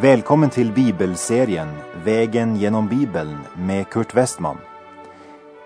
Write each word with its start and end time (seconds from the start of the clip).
Välkommen 0.00 0.50
till 0.50 0.72
bibelserien 0.72 1.68
Vägen 2.04 2.56
genom 2.56 2.88
Bibeln 2.88 3.38
med 3.56 3.88
Kurt 3.88 4.14
Westman. 4.14 4.58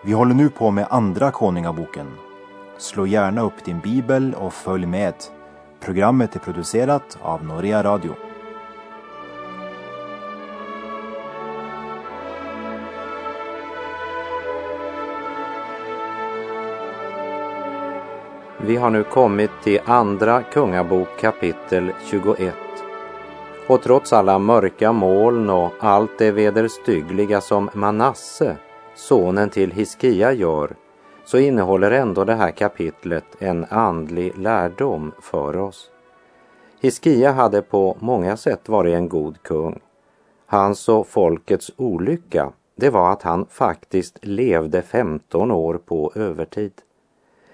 Vi 0.05 0.13
håller 0.13 0.35
nu 0.35 0.49
på 0.49 0.71
med 0.71 0.87
Andra 0.91 1.31
Konungaboken. 1.31 2.07
Slå 2.79 3.07
gärna 3.07 3.43
upp 3.43 3.65
din 3.65 3.81
bibel 3.81 4.35
och 4.35 4.53
följ 4.53 4.87
med. 4.87 5.15
Programmet 5.81 6.37
är 6.37 6.41
producerat 6.41 7.19
av 7.23 7.45
Norea 7.45 7.83
Radio. 7.83 8.15
Vi 18.67 18.77
har 18.77 18.91
nu 18.91 19.05
kommit 19.05 19.51
till 19.63 19.81
Andra 19.85 20.43
Kungabok 20.43 21.09
kapitel 21.21 21.93
21. 22.11 22.55
Och 23.67 23.83
trots 23.83 24.13
alla 24.13 24.39
mörka 24.39 24.93
moln 24.93 25.51
och 25.51 25.73
allt 25.79 26.19
det 26.19 26.31
vederstyggliga 26.31 27.41
som 27.41 27.71
Manasse, 27.75 28.57
sonen 28.95 29.51
till 29.51 29.71
Hiskia, 29.71 30.33
gör 30.33 30.77
så 31.25 31.39
innehåller 31.39 31.91
ändå 31.91 32.25
det 32.25 32.35
här 32.35 32.51
kapitlet 32.51 33.25
en 33.39 33.67
andlig 33.71 34.39
lärdom 34.39 35.13
för 35.21 35.57
oss. 35.57 35.91
Hiskia 36.81 37.33
hade 37.33 37.63
på 37.63 37.97
många 38.01 38.37
sätt 38.37 38.69
varit 38.69 38.95
en 38.95 39.09
god 39.09 39.43
kung. 39.43 39.81
Hans 40.47 40.89
och 40.89 41.07
folkets 41.07 41.71
olycka, 41.77 42.53
det 42.77 42.91
var 42.91 43.13
att 43.13 43.23
han 43.23 43.47
faktiskt 43.47 44.19
levde 44.23 44.83
15 44.83 45.51
år 45.51 45.75
på 45.75 46.13
övertid 46.15 46.73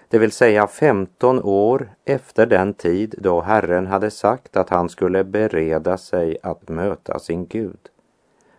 det 0.09 0.19
vill 0.19 0.33
säga 0.33 0.67
15 0.67 1.42
år 1.42 1.91
efter 2.05 2.47
den 2.47 2.75
tid 2.75 3.14
då 3.19 3.41
Herren 3.41 3.87
hade 3.87 4.11
sagt 4.11 4.56
att 4.56 4.70
han 4.70 4.89
skulle 4.89 5.25
bereda 5.25 5.98
sig 5.98 6.37
att 6.42 6.69
möta 6.69 7.19
sin 7.19 7.47
Gud. 7.47 7.78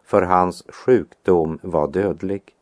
För 0.04 0.22
hans 0.22 0.64
sjukdom 0.70 1.60
var 1.62 1.88
dödlig. 1.88 2.56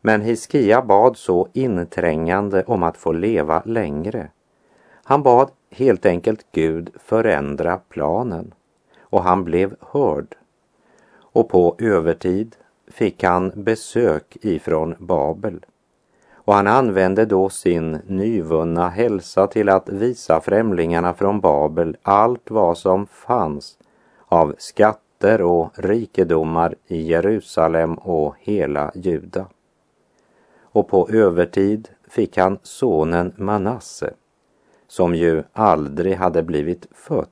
Men 0.00 0.20
Hiskia 0.20 0.82
bad 0.82 1.16
så 1.16 1.48
inträngande 1.52 2.64
om 2.64 2.82
att 2.82 2.96
få 2.96 3.12
leva 3.12 3.62
längre. 3.64 4.30
Han 5.04 5.22
bad 5.22 5.50
helt 5.70 6.06
enkelt 6.06 6.46
Gud 6.52 6.90
förändra 7.04 7.76
planen 7.88 8.54
och 9.00 9.22
han 9.22 9.44
blev 9.44 9.76
hörd. 9.80 10.36
Och 11.16 11.48
på 11.48 11.76
övertid 11.78 12.56
fick 12.88 13.22
han 13.22 13.52
besök 13.54 14.36
ifrån 14.40 14.94
Babel 14.98 15.64
och 16.44 16.54
han 16.54 16.66
använde 16.66 17.24
då 17.24 17.48
sin 17.48 17.92
nyvunna 18.06 18.88
hälsa 18.88 19.46
till 19.46 19.68
att 19.68 19.88
visa 19.88 20.40
främlingarna 20.40 21.14
från 21.14 21.40
Babel 21.40 21.96
allt 22.02 22.50
vad 22.50 22.78
som 22.78 23.06
fanns 23.06 23.78
av 24.26 24.54
skatter 24.58 25.42
och 25.42 25.70
rikedomar 25.74 26.74
i 26.86 27.02
Jerusalem 27.02 27.94
och 27.94 28.34
hela 28.38 28.92
Juda. 28.94 29.46
Och 30.62 30.88
på 30.88 31.08
övertid 31.10 31.88
fick 32.08 32.36
han 32.36 32.58
sonen 32.62 33.32
Manasse, 33.36 34.14
som 34.88 35.14
ju 35.14 35.42
aldrig 35.52 36.14
hade 36.16 36.42
blivit 36.42 36.86
fött 36.92 37.30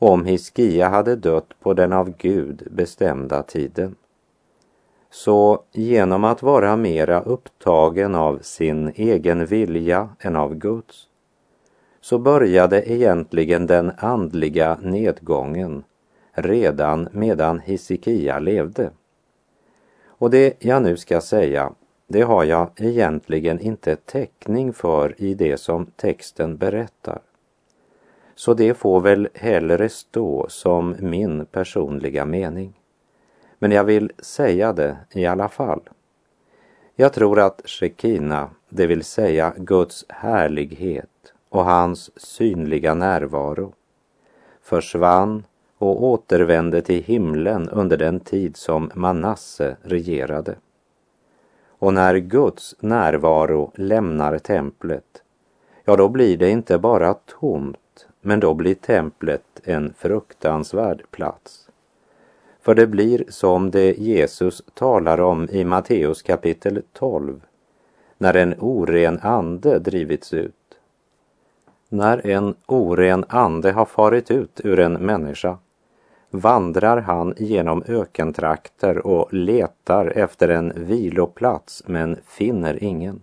om 0.00 0.24
Hiskia 0.24 0.88
hade 0.88 1.16
dött 1.16 1.54
på 1.60 1.74
den 1.74 1.92
av 1.92 2.12
Gud 2.18 2.68
bestämda 2.70 3.42
tiden. 3.42 3.94
Så 5.10 5.62
genom 5.72 6.24
att 6.24 6.42
vara 6.42 6.76
mera 6.76 7.20
upptagen 7.20 8.14
av 8.14 8.38
sin 8.42 8.92
egen 8.94 9.46
vilja 9.46 10.08
än 10.20 10.36
av 10.36 10.54
Guds 10.54 11.06
så 12.00 12.18
började 12.18 12.92
egentligen 12.92 13.66
den 13.66 13.92
andliga 13.98 14.78
nedgången 14.82 15.84
redan 16.32 17.08
medan 17.12 17.60
Hisikia 17.60 18.38
levde. 18.38 18.90
Och 20.06 20.30
det 20.30 20.54
jag 20.58 20.82
nu 20.82 20.96
ska 20.96 21.20
säga, 21.20 21.72
det 22.06 22.22
har 22.22 22.44
jag 22.44 22.70
egentligen 22.76 23.60
inte 23.60 23.96
täckning 23.96 24.72
för 24.72 25.14
i 25.22 25.34
det 25.34 25.56
som 25.56 25.86
texten 25.86 26.56
berättar. 26.56 27.20
Så 28.34 28.54
det 28.54 28.74
får 28.74 29.00
väl 29.00 29.28
hellre 29.34 29.88
stå 29.88 30.46
som 30.48 30.96
min 31.00 31.46
personliga 31.46 32.24
mening. 32.24 32.79
Men 33.62 33.70
jag 33.70 33.84
vill 33.84 34.12
säga 34.18 34.72
det 34.72 34.96
i 35.12 35.26
alla 35.26 35.48
fall. 35.48 35.80
Jag 36.96 37.12
tror 37.12 37.40
att 37.40 37.62
Shekina, 37.64 38.50
det 38.68 38.86
vill 38.86 39.04
säga 39.04 39.54
Guds 39.56 40.04
härlighet 40.08 41.32
och 41.48 41.64
hans 41.64 42.20
synliga 42.20 42.94
närvaro, 42.94 43.72
försvann 44.62 45.44
och 45.78 46.04
återvände 46.04 46.82
till 46.82 47.02
himlen 47.02 47.68
under 47.68 47.96
den 47.96 48.20
tid 48.20 48.56
som 48.56 48.90
Manasse 48.94 49.76
regerade. 49.82 50.54
Och 51.68 51.94
när 51.94 52.16
Guds 52.16 52.74
närvaro 52.80 53.72
lämnar 53.74 54.38
templet, 54.38 55.22
ja 55.84 55.96
då 55.96 56.08
blir 56.08 56.36
det 56.36 56.50
inte 56.50 56.78
bara 56.78 57.14
tomt, 57.14 58.06
men 58.20 58.40
då 58.40 58.54
blir 58.54 58.74
templet 58.74 59.44
en 59.64 59.94
fruktansvärd 59.98 61.02
plats. 61.10 61.69
För 62.62 62.74
det 62.74 62.86
blir 62.86 63.24
som 63.28 63.70
det 63.70 63.98
Jesus 63.98 64.62
talar 64.74 65.20
om 65.20 65.48
i 65.50 65.64
Matteus 65.64 66.22
kapitel 66.22 66.82
12, 66.92 67.40
när 68.18 68.34
en 68.34 68.54
oren 68.58 69.18
ande 69.22 69.78
drivits 69.78 70.32
ut. 70.32 70.54
När 71.88 72.26
en 72.26 72.54
oren 72.66 73.24
ande 73.28 73.72
har 73.72 73.84
farit 73.84 74.30
ut 74.30 74.60
ur 74.64 74.78
en 74.78 74.92
människa 74.92 75.58
vandrar 76.30 76.96
han 76.96 77.34
genom 77.36 77.82
ökentrakter 77.86 79.06
och 79.06 79.34
letar 79.34 80.06
efter 80.06 80.48
en 80.48 80.72
viloplats 80.76 81.82
men 81.86 82.16
finner 82.26 82.84
ingen. 82.84 83.22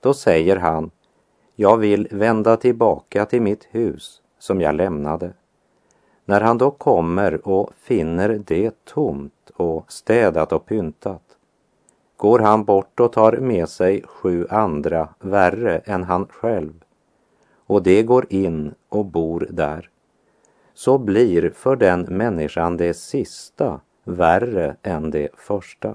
Då 0.00 0.14
säger 0.14 0.56
han, 0.56 0.90
jag 1.56 1.76
vill 1.76 2.08
vända 2.10 2.56
tillbaka 2.56 3.26
till 3.26 3.42
mitt 3.42 3.68
hus 3.70 4.22
som 4.38 4.60
jag 4.60 4.74
lämnade. 4.74 5.32
När 6.30 6.40
han 6.40 6.58
då 6.58 6.70
kommer 6.70 7.48
och 7.48 7.70
finner 7.76 8.42
det 8.46 8.84
tomt 8.84 9.50
och 9.56 9.92
städat 9.92 10.52
och 10.52 10.66
pyntat 10.66 11.22
går 12.16 12.38
han 12.38 12.64
bort 12.64 13.00
och 13.00 13.12
tar 13.12 13.32
med 13.32 13.68
sig 13.68 14.02
sju 14.06 14.46
andra 14.50 15.08
värre 15.18 15.78
än 15.78 16.04
han 16.04 16.26
själv 16.26 16.72
och 17.66 17.82
det 17.82 18.02
går 18.02 18.26
in 18.28 18.74
och 18.88 19.04
bor 19.04 19.46
där. 19.50 19.90
Så 20.74 20.98
blir 20.98 21.50
för 21.50 21.76
den 21.76 22.00
människan 22.00 22.76
det 22.76 22.94
sista 22.94 23.80
värre 24.04 24.76
än 24.82 25.10
det 25.10 25.28
första. 25.34 25.94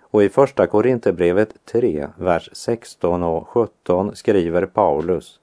Och 0.00 0.22
i 0.22 0.28
första 0.28 0.66
Korinthierbrevet 0.66 1.54
3, 1.64 2.08
vers 2.18 2.50
16 2.52 3.22
och 3.22 3.48
17 3.48 4.16
skriver 4.16 4.66
Paulus 4.66 5.40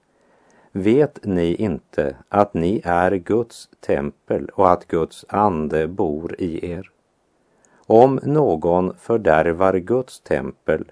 Vet 0.73 1.25
ni 1.25 1.55
inte 1.55 2.15
att 2.29 2.53
ni 2.53 2.81
är 2.83 3.11
Guds 3.11 3.69
tempel 3.79 4.49
och 4.53 4.71
att 4.71 4.87
Guds 4.87 5.25
ande 5.29 5.87
bor 5.87 6.35
i 6.39 6.71
er? 6.71 6.89
Om 7.85 8.19
någon 8.23 8.95
fördärvar 8.97 9.73
Guds 9.73 10.19
tempel 10.19 10.91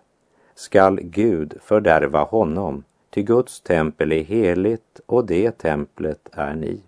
skall 0.56 1.00
Gud 1.02 1.58
fördärva 1.62 2.24
honom, 2.24 2.84
ty 3.10 3.24
Guds 3.24 3.62
tempel 3.62 4.12
är 4.12 4.24
heligt 4.24 5.00
och 5.06 5.26
det 5.26 5.52
templet 5.52 6.30
är 6.32 6.56
ni. 6.56 6.82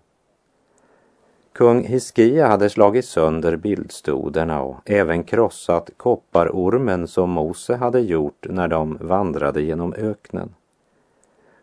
Kung 1.52 1.84
Hiskia 1.84 2.46
hade 2.46 2.70
slagit 2.70 3.04
sönder 3.04 3.56
bildstoderna 3.56 4.62
och 4.62 4.90
även 4.90 5.24
krossat 5.24 5.90
kopparormen 5.96 7.08
som 7.08 7.30
Mose 7.30 7.76
hade 7.76 8.00
gjort 8.00 8.46
när 8.50 8.68
de 8.68 8.98
vandrade 9.00 9.62
genom 9.62 9.94
öknen. 9.94 10.54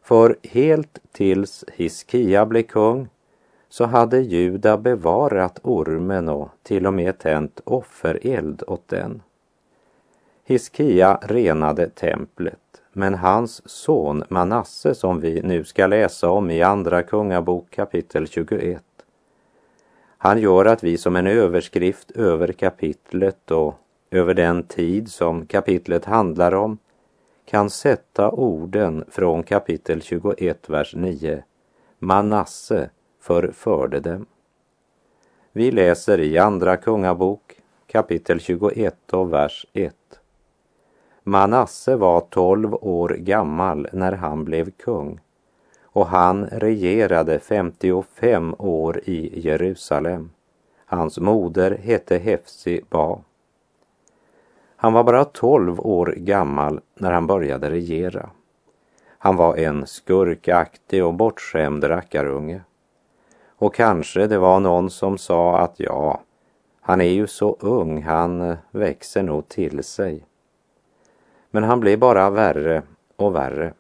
För 0.10 0.36
helt 0.44 1.00
tills 1.12 1.66
Hiskia 1.74 2.46
blev 2.46 2.64
kung 2.64 3.08
så 3.70 3.86
hade 3.86 4.20
Juda 4.20 4.78
bevarat 4.78 5.60
ormen 5.64 6.30
och 6.30 6.50
till 6.64 6.88
och 6.88 6.94
med 6.94 7.18
tänt 7.18 7.62
offereld 7.64 8.64
åt 8.68 8.88
den. 8.88 9.22
Hiskia 10.46 11.20
renade 11.22 11.90
templet, 11.90 12.82
men 12.94 13.16
hans 13.16 13.70
son 13.70 14.24
Manasse 14.30 14.96
som 14.96 15.20
vi 15.20 15.42
nu 15.42 15.64
ska 15.64 15.88
läsa 15.88 16.30
om 16.30 16.50
i 16.50 16.62
Andra 16.62 17.04
Kungabok 17.04 17.70
kapitel 17.70 18.28
21. 18.28 18.84
Han 20.18 20.40
gör 20.40 20.66
att 20.66 20.84
vi 20.84 20.98
som 20.98 21.16
en 21.16 21.28
överskrift 21.28 22.12
över 22.12 22.52
kapitlet 22.52 23.52
och 23.52 23.76
över 24.12 24.34
den 24.34 24.64
tid 24.64 25.12
som 25.12 25.46
kapitlet 25.46 26.06
handlar 26.06 26.54
om 26.54 26.78
kan 27.50 27.70
sätta 27.70 28.32
orden 28.32 29.06
från 29.10 29.44
kapitel 29.44 30.02
21, 30.02 30.70
vers 30.70 30.96
9. 30.96 31.44
Manasse 32.00 32.90
förförde 33.22 34.00
dem. 34.00 34.26
Vi 35.52 35.72
läser 35.72 36.20
i 36.20 36.38
Andra 36.38 36.78
Kungabok 36.78 37.62
kapitel 37.88 38.40
21 38.40 39.14
och 39.14 39.34
vers 39.34 39.66
1. 39.74 39.96
Manasse 41.24 41.96
var 41.96 42.20
tolv 42.20 42.74
år 42.74 43.10
gammal 43.10 43.88
när 43.94 44.12
han 44.12 44.46
blev 44.46 44.72
kung 44.72 45.20
och 45.84 46.08
han 46.08 46.46
regerade 46.46 47.40
55 47.40 48.56
år 48.58 49.02
i 49.06 49.40
Jerusalem. 49.40 50.32
Hans 50.86 51.20
moder 51.20 51.78
hette 51.84 52.18
Hefsi 52.18 52.82
Ba. 52.90 53.22
Han 54.82 54.94
var 54.94 55.04
bara 55.04 55.26
12 55.26 55.80
år 55.80 56.14
gammal 56.18 56.80
när 56.96 57.12
han 57.12 57.28
började 57.28 57.70
regera. 57.70 58.30
Han 59.18 59.36
var 59.36 59.58
en 59.58 59.88
skurkaktig 59.88 61.06
och 61.06 61.14
bortskämd 61.14 61.84
rackarunge. 61.84 62.62
Och 63.48 63.76
kanske 63.76 64.28
det 64.28 64.38
var 64.38 64.60
någon 64.60 64.90
som 64.90 65.18
sa 65.18 65.58
att 65.58 65.80
ja, 65.80 66.22
han 66.82 67.02
är 67.02 67.10
ju 67.10 67.28
så 67.28 67.58
ung, 67.60 68.04
han 68.04 68.58
växer 68.72 69.24
nog 69.24 69.48
till 69.48 69.84
sig. 69.84 70.26
Men 71.52 71.64
han 71.64 71.80
blev 71.80 72.00
bara 72.00 72.30
värre 72.30 72.82
och 73.16 73.36
värre. 73.36 73.74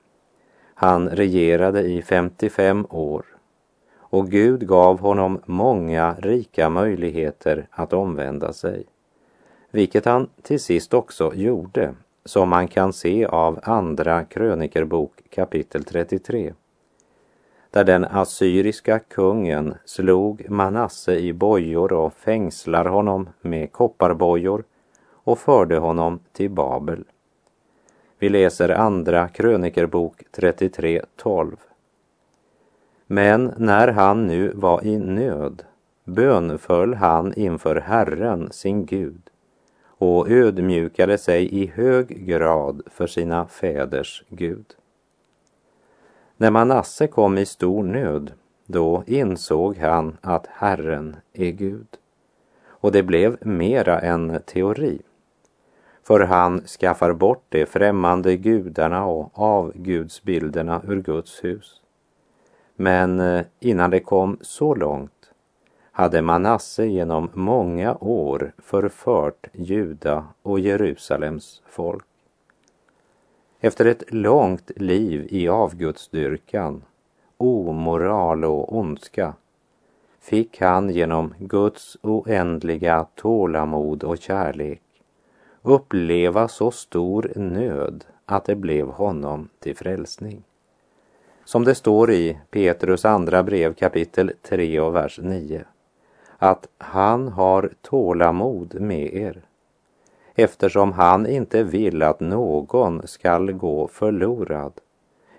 Han 0.74 1.10
regerade 1.10 1.82
i 1.82 2.02
55 2.02 2.86
år 2.90 3.26
och 3.96 4.30
Gud 4.30 4.68
gav 4.68 5.00
honom 5.00 5.42
många 5.46 6.16
rika 6.18 6.70
möjligheter 6.70 7.68
att 7.72 7.94
omvända 7.94 8.54
sig. 8.54 8.86
Vilket 9.72 10.06
han 10.06 10.30
till 10.42 10.60
sist 10.60 10.94
också 10.94 11.34
gjorde, 11.34 11.94
som 12.26 12.50
man 12.50 12.68
kan 12.68 12.94
se 12.94 13.26
av 13.26 13.60
Andra 13.64 14.26
krönikerbok 14.26 15.22
kapitel 15.30 15.84
33 15.84 16.54
där 17.72 17.84
den 17.84 18.06
assyriska 18.06 19.00
kungen 19.00 19.74
slog 19.86 20.50
Manasse 20.50 21.16
i 21.16 21.34
bojor 21.34 21.94
och 21.94 22.14
fängslar 22.14 22.86
honom 22.86 23.30
med 23.42 23.72
kopparbojor 23.72 24.64
och 25.12 25.40
förde 25.40 25.78
honom 25.78 26.20
till 26.34 26.50
Babel. 26.50 27.04
Vi 28.20 28.30
läser 28.30 28.70
Andra 28.70 29.28
krönikerbok 29.28 30.24
33.12. 30.32 31.56
Men 33.08 33.54
när 33.58 33.88
han 33.88 34.28
nu 34.28 34.52
var 34.56 34.86
i 34.86 34.98
nöd 34.98 35.64
bönföll 36.04 36.94
han 36.94 37.34
inför 37.34 37.76
Herren, 37.76 38.52
sin 38.52 38.86
Gud, 38.86 39.29
och 40.00 40.30
ödmjukade 40.30 41.18
sig 41.18 41.62
i 41.62 41.66
hög 41.66 42.26
grad 42.26 42.82
för 42.86 43.08
sina 43.08 43.48
fäders 43.48 44.24
Gud. 44.30 44.66
När 46.38 46.52
Manasse 46.52 47.08
kom 47.08 47.38
i 47.38 47.46
stor 47.46 47.84
nöd, 47.84 48.32
då 48.66 49.04
insåg 49.08 49.78
han 49.78 50.18
att 50.22 50.48
Herren 50.48 51.16
är 51.34 51.52
Gud. 51.52 51.88
Och 52.68 52.92
det 52.92 53.04
blev 53.04 53.38
mera 53.42 54.00
en 54.00 54.42
teori. 54.46 55.02
För 56.04 56.20
han 56.20 56.62
skaffar 56.62 57.14
bort 57.14 57.46
de 57.50 57.66
främmande 57.66 58.38
gudarna 58.38 59.06
och 59.06 59.32
avgudsbilderna 59.34 60.82
ur 60.88 61.02
Guds 61.02 61.44
hus. 61.44 61.82
Men 62.76 63.20
eh, 63.20 63.46
innan 63.60 63.90
det 63.90 64.00
kom 64.00 64.38
så 64.42 64.76
långt 64.76 65.19
hade 66.00 66.22
Manasse 66.22 66.86
genom 66.86 67.30
många 67.34 67.96
år 67.96 68.52
förfört 68.58 69.48
Juda 69.54 70.26
och 70.42 70.60
Jerusalems 70.60 71.62
folk. 71.70 72.06
Efter 73.60 73.86
ett 73.86 74.04
långt 74.14 74.72
liv 74.76 75.28
i 75.30 75.48
avgudsdyrkan, 75.48 76.84
omoral 77.38 78.46
och 78.46 78.78
ondska 78.78 79.34
fick 80.20 80.62
han 80.62 80.90
genom 80.90 81.34
Guds 81.40 81.98
oändliga 82.02 83.06
tålamod 83.16 84.04
och 84.04 84.18
kärlek 84.18 84.82
uppleva 85.62 86.48
så 86.48 86.72
stor 86.72 87.32
nöd 87.36 88.06
att 88.26 88.46
det 88.46 88.56
blev 88.56 88.88
honom 88.88 89.50
till 89.60 89.76
frälsning. 89.76 90.44
Som 91.46 91.64
det 91.64 91.76
står 91.76 92.12
i 92.12 92.40
Petrus 92.52 93.06
andra 93.06 93.44
brev 93.44 93.74
kapitel 93.74 94.32
3 94.42 94.80
och 94.80 94.96
vers 94.96 95.20
9 95.24 95.66
att 96.40 96.68
han 96.78 97.28
har 97.28 97.70
tålamod 97.82 98.82
med 98.82 99.14
er 99.14 99.42
eftersom 100.36 100.92
han 100.94 101.28
inte 101.28 101.64
vill 101.64 102.04
att 102.04 102.20
någon 102.20 103.08
skall 103.08 103.52
gå 103.52 103.88
förlorad 103.88 104.74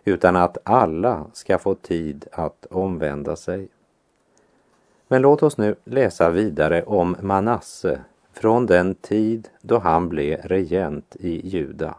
utan 0.04 0.36
att 0.36 0.58
alla 0.64 1.26
ska 1.32 1.58
få 1.58 1.74
tid 1.74 2.26
att 2.32 2.66
omvända 2.66 3.36
sig. 3.36 3.68
Men 5.08 5.22
låt 5.22 5.42
oss 5.42 5.58
nu 5.58 5.74
läsa 5.84 6.30
vidare 6.30 6.82
om 6.82 7.16
Manasse 7.20 8.00
från 8.32 8.66
den 8.66 8.94
tid 8.94 9.48
då 9.60 9.78
han 9.78 10.08
blev 10.08 10.40
regent 10.40 11.16
i 11.16 11.48
Juda. 11.48 11.94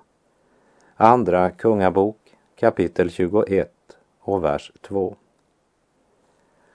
Andra 0.95 1.49
Kungabok 1.49 2.17
kapitel 2.55 3.09
21 3.09 3.71
och 4.19 4.43
vers 4.43 4.71
2. 4.81 5.15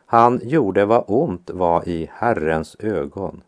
Han 0.07 0.41
gjorde 0.43 0.85
vad 0.85 1.05
ont 1.07 1.51
var 1.51 1.89
i 1.89 2.11
Herrens 2.13 2.77
ögon 2.79 3.43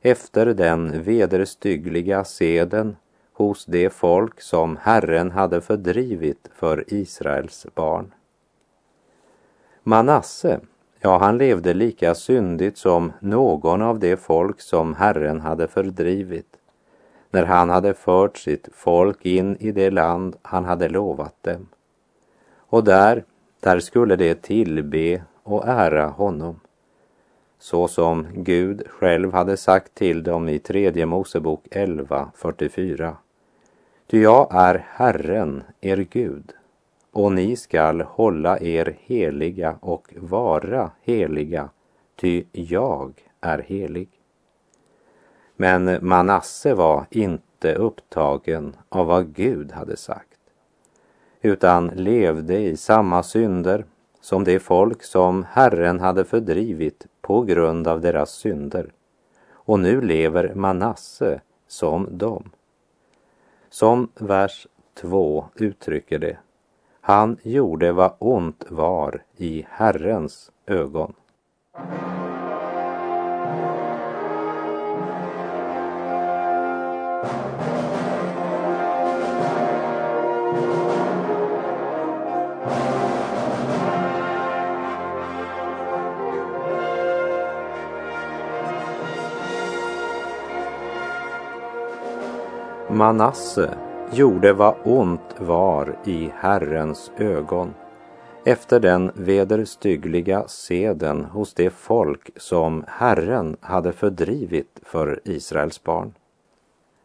efter 0.00 0.46
den 0.46 1.02
vederstyggliga 1.02 2.24
seden 2.24 2.96
hos 3.32 3.64
det 3.64 3.90
folk 3.90 4.40
som 4.40 4.76
Herren 4.76 5.30
hade 5.30 5.60
fördrivit 5.60 6.48
för 6.54 6.84
Israels 6.86 7.66
barn. 7.74 8.14
Manasse, 9.82 10.60
ja, 11.00 11.18
han 11.18 11.38
levde 11.38 11.74
lika 11.74 12.14
syndigt 12.14 12.78
som 12.78 13.12
någon 13.20 13.82
av 13.82 13.98
de 13.98 14.16
folk 14.16 14.60
som 14.60 14.94
Herren 14.94 15.40
hade 15.40 15.68
fördrivit 15.68 16.56
när 17.30 17.44
han 17.44 17.70
hade 17.70 17.94
fört 17.94 18.38
sitt 18.38 18.68
folk 18.72 19.26
in 19.26 19.56
i 19.56 19.72
det 19.72 19.90
land 19.90 20.36
han 20.42 20.64
hade 20.64 20.88
lovat 20.88 21.42
dem. 21.42 21.68
Och 22.56 22.84
där, 22.84 23.24
där 23.60 23.80
skulle 23.80 24.16
de 24.16 24.34
tillbe 24.34 25.22
och 25.42 25.68
ära 25.68 26.06
honom 26.06 26.60
så 27.62 27.88
som 27.88 28.26
Gud 28.34 28.82
själv 28.88 29.32
hade 29.32 29.56
sagt 29.56 29.94
till 29.94 30.22
dem 30.22 30.48
i 30.48 30.58
tredje 30.58 31.06
Mosebok 31.06 31.66
11.44. 31.70 33.14
Ty 34.06 34.22
jag 34.22 34.48
är 34.50 34.86
Herren, 34.88 35.62
er 35.80 36.06
Gud, 36.10 36.52
och 37.12 37.32
ni 37.32 37.56
skall 37.56 38.00
hålla 38.00 38.58
er 38.60 38.96
heliga 39.00 39.76
och 39.80 40.14
vara 40.16 40.90
heliga, 41.02 41.68
ty 42.16 42.44
jag 42.52 43.12
är 43.40 43.58
helig. 43.58 44.08
Men 45.56 45.98
Manasse 46.06 46.74
var 46.74 47.06
inte 47.10 47.74
upptagen 47.74 48.76
av 48.88 49.06
vad 49.06 49.34
Gud 49.34 49.72
hade 49.72 49.96
sagt, 49.96 50.40
utan 51.40 51.86
levde 51.86 52.58
i 52.58 52.76
samma 52.76 53.22
synder 53.22 53.84
som 54.22 54.44
det 54.44 54.58
folk 54.58 55.02
som 55.02 55.46
Herren 55.50 56.00
hade 56.00 56.24
fördrivit 56.24 57.06
på 57.20 57.42
grund 57.42 57.88
av 57.88 58.00
deras 58.00 58.30
synder. 58.30 58.92
Och 59.52 59.78
nu 59.78 60.00
lever 60.00 60.54
Manasse 60.54 61.40
som 61.66 62.18
dem. 62.18 62.50
Som 63.70 64.08
vers 64.14 64.66
2 64.94 65.44
uttrycker 65.54 66.18
det. 66.18 66.38
Han 67.00 67.36
gjorde 67.42 67.92
vad 67.92 68.12
ont 68.18 68.64
var 68.68 69.22
i 69.36 69.66
Herrens 69.70 70.50
ögon. 70.66 71.14
Manasse 92.92 93.74
gjorde 94.12 94.52
vad 94.52 94.74
ont 94.84 95.34
var 95.38 95.96
i 96.04 96.30
Herrens 96.34 97.10
ögon 97.16 97.74
efter 98.44 98.80
den 98.80 99.10
vederstyggliga 99.14 100.48
seden 100.48 101.24
hos 101.24 101.54
det 101.54 101.70
folk 101.70 102.30
som 102.36 102.84
Herren 102.88 103.56
hade 103.60 103.92
fördrivit 103.92 104.80
för 104.82 105.20
Israels 105.24 105.84
barn. 105.84 106.14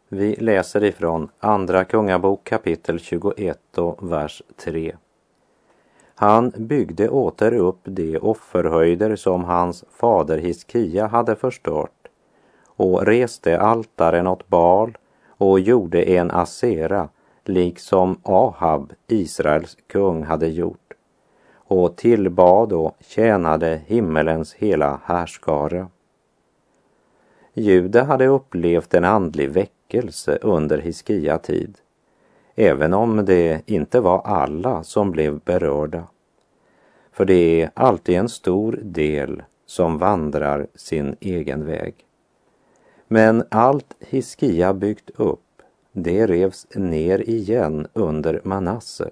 Vi 0.08 0.36
läser 0.36 0.84
ifrån 0.84 1.28
Andra 1.40 1.84
Kungabok 1.84 2.44
kapitel 2.44 2.98
21 2.98 3.78
och 3.78 4.12
vers 4.12 4.42
3. 4.56 4.96
Han 6.14 6.52
byggde 6.56 7.08
åter 7.08 7.54
upp 7.54 7.80
de 7.84 8.18
offerhöjder 8.18 9.16
som 9.16 9.44
hans 9.44 9.84
fader 9.90 10.38
Hiskia 10.38 11.06
hade 11.06 11.36
förstört 11.36 12.08
och 12.66 13.06
reste 13.06 13.60
altaren 13.60 14.26
åt 14.26 14.48
Baal 14.48 14.96
och 15.38 15.60
gjorde 15.60 16.02
en 16.02 16.30
asera 16.30 17.08
liksom 17.44 18.20
Ahab, 18.22 18.92
Israels 19.06 19.76
kung, 19.86 20.22
hade 20.22 20.48
gjort 20.48 20.88
och 21.68 21.96
tillbad 21.96 22.72
och 22.72 22.96
tjänade 23.00 23.80
himmelens 23.86 24.54
hela 24.54 25.00
härskara. 25.04 25.88
Jude 27.54 28.02
hade 28.02 28.26
upplevt 28.26 28.94
en 28.94 29.04
andlig 29.04 29.50
väckelse 29.50 30.38
under 30.42 30.78
Hiskia 30.78 31.38
tid, 31.38 31.78
även 32.54 32.94
om 32.94 33.24
det 33.24 33.62
inte 33.66 34.00
var 34.00 34.22
alla 34.24 34.82
som 34.82 35.10
blev 35.10 35.40
berörda. 35.40 36.04
för 37.12 37.24
det 37.24 37.62
är 37.62 37.70
alltid 37.74 38.16
en 38.16 38.28
stor 38.28 38.78
del 38.82 39.42
som 39.66 39.98
vandrar 39.98 40.66
sin 40.74 41.16
egen 41.20 41.66
väg. 41.66 42.07
Men 43.08 43.44
allt 43.50 43.94
Hiskia 44.00 44.74
byggt 44.74 45.10
upp, 45.10 45.62
det 45.92 46.26
revs 46.26 46.66
ner 46.74 47.30
igen 47.30 47.86
under 47.92 48.40
Manasse. 48.44 49.10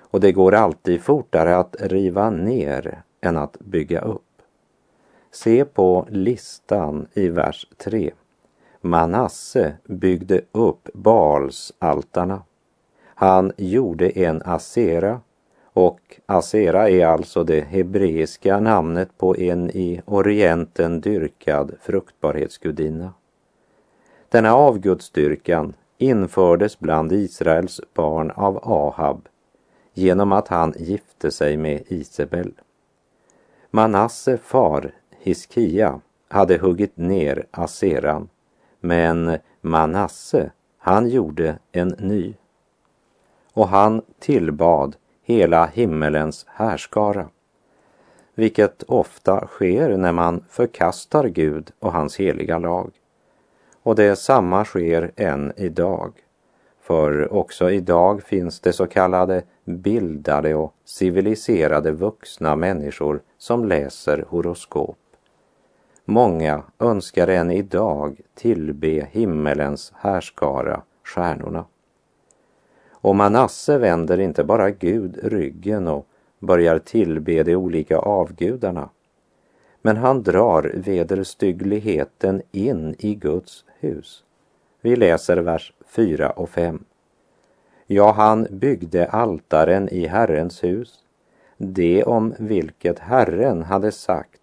Och 0.00 0.20
det 0.20 0.32
går 0.32 0.54
alltid 0.54 1.00
fortare 1.00 1.56
att 1.56 1.76
riva 1.80 2.30
ner 2.30 3.02
än 3.20 3.36
att 3.36 3.58
bygga 3.58 4.00
upp. 4.00 4.42
Se 5.30 5.64
på 5.64 6.06
listan 6.08 7.06
i 7.14 7.28
vers 7.28 7.66
3. 7.76 8.10
Manasse 8.80 9.76
byggde 9.84 10.40
upp 10.52 10.88
Baals 10.94 11.72
altarna. 11.78 12.42
Han 13.04 13.52
gjorde 13.56 14.10
en 14.10 14.42
Asera 14.42 15.20
och 15.72 16.20
Asera 16.26 16.90
är 16.90 17.06
alltså 17.06 17.44
det 17.44 17.60
hebreiska 17.60 18.60
namnet 18.60 19.18
på 19.18 19.36
en 19.36 19.70
i 19.70 20.00
Orienten 20.04 21.00
dyrkad 21.00 21.72
fruktbarhetsgudinna. 21.80 23.12
Denna 24.28 24.54
avgudsdyrkan 24.54 25.74
infördes 25.98 26.78
bland 26.78 27.12
Israels 27.12 27.80
barn 27.94 28.30
av 28.30 28.60
Ahab 28.62 29.28
genom 29.94 30.32
att 30.32 30.48
han 30.48 30.74
gifte 30.78 31.30
sig 31.30 31.56
med 31.56 31.82
Isabel. 31.86 32.52
Manasse 33.70 34.36
far 34.36 34.94
Hiskia 35.18 36.00
hade 36.28 36.58
huggit 36.58 36.96
ner 36.96 37.46
Aseran, 37.50 38.28
men 38.80 39.38
Manasse, 39.60 40.50
han 40.78 41.08
gjorde 41.08 41.58
en 41.72 41.88
ny. 41.88 42.34
Och 43.52 43.68
han 43.68 44.02
tillbad 44.18 44.96
hela 45.30 45.66
himmelens 45.66 46.46
härskara, 46.48 47.28
vilket 48.34 48.82
ofta 48.82 49.46
sker 49.46 49.96
när 49.96 50.12
man 50.12 50.44
förkastar 50.48 51.24
Gud 51.28 51.70
och 51.78 51.92
hans 51.92 52.16
heliga 52.16 52.58
lag. 52.58 52.90
Och 53.82 53.94
det 53.94 54.16
samma 54.16 54.64
sker 54.64 55.12
än 55.16 55.52
idag. 55.56 56.12
För 56.80 57.32
också 57.32 57.70
idag 57.70 58.22
finns 58.22 58.60
det 58.60 58.72
så 58.72 58.86
kallade 58.86 59.42
bildade 59.64 60.54
och 60.54 60.74
civiliserade 60.84 61.90
vuxna 61.90 62.56
människor 62.56 63.20
som 63.38 63.64
läser 63.64 64.24
horoskop. 64.28 64.98
Många 66.04 66.62
önskar 66.78 67.28
än 67.28 67.50
idag 67.50 68.20
tillbe 68.34 69.08
himmelens 69.10 69.92
härskara, 69.96 70.82
stjärnorna. 71.04 71.64
Och 73.00 73.16
Manasse 73.16 73.78
vänder 73.78 74.20
inte 74.20 74.44
bara 74.44 74.70
Gud 74.70 75.18
ryggen 75.22 75.88
och 75.88 76.06
börjar 76.38 76.78
tillbe 76.78 77.42
de 77.42 77.56
olika 77.56 77.98
avgudarna. 77.98 78.88
Men 79.82 79.96
han 79.96 80.22
drar 80.22 80.72
vederstyggligheten 80.74 82.42
in 82.52 82.94
i 82.98 83.14
Guds 83.14 83.64
hus. 83.78 84.24
Vi 84.80 84.96
läser 84.96 85.36
vers 85.36 85.72
4 85.86 86.30
och 86.30 86.48
5. 86.48 86.84
Ja, 87.86 88.12
han 88.12 88.46
byggde 88.50 89.06
altaren 89.06 89.88
i 89.88 90.06
Herrens 90.06 90.64
hus, 90.64 91.04
det 91.56 92.04
om 92.04 92.34
vilket 92.38 92.98
Herren 92.98 93.62
hade 93.62 93.92
sagt 93.92 94.40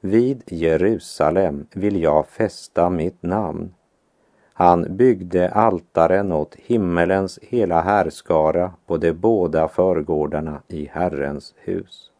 vid 0.00 0.42
Jerusalem 0.46 1.66
vill 1.72 2.02
jag 2.02 2.26
fästa 2.26 2.90
mitt 2.90 3.22
namn. 3.22 3.74
Han 4.58 4.96
byggde 4.96 5.48
altaren 5.48 6.32
åt 6.32 6.54
himmelens 6.54 7.38
hela 7.42 7.80
härskara 7.80 8.72
på 8.86 8.96
de 8.96 9.12
båda 9.12 9.68
förgårdarna 9.68 10.62
i 10.68 10.86
Herrens 10.92 11.54
hus. 11.56 12.10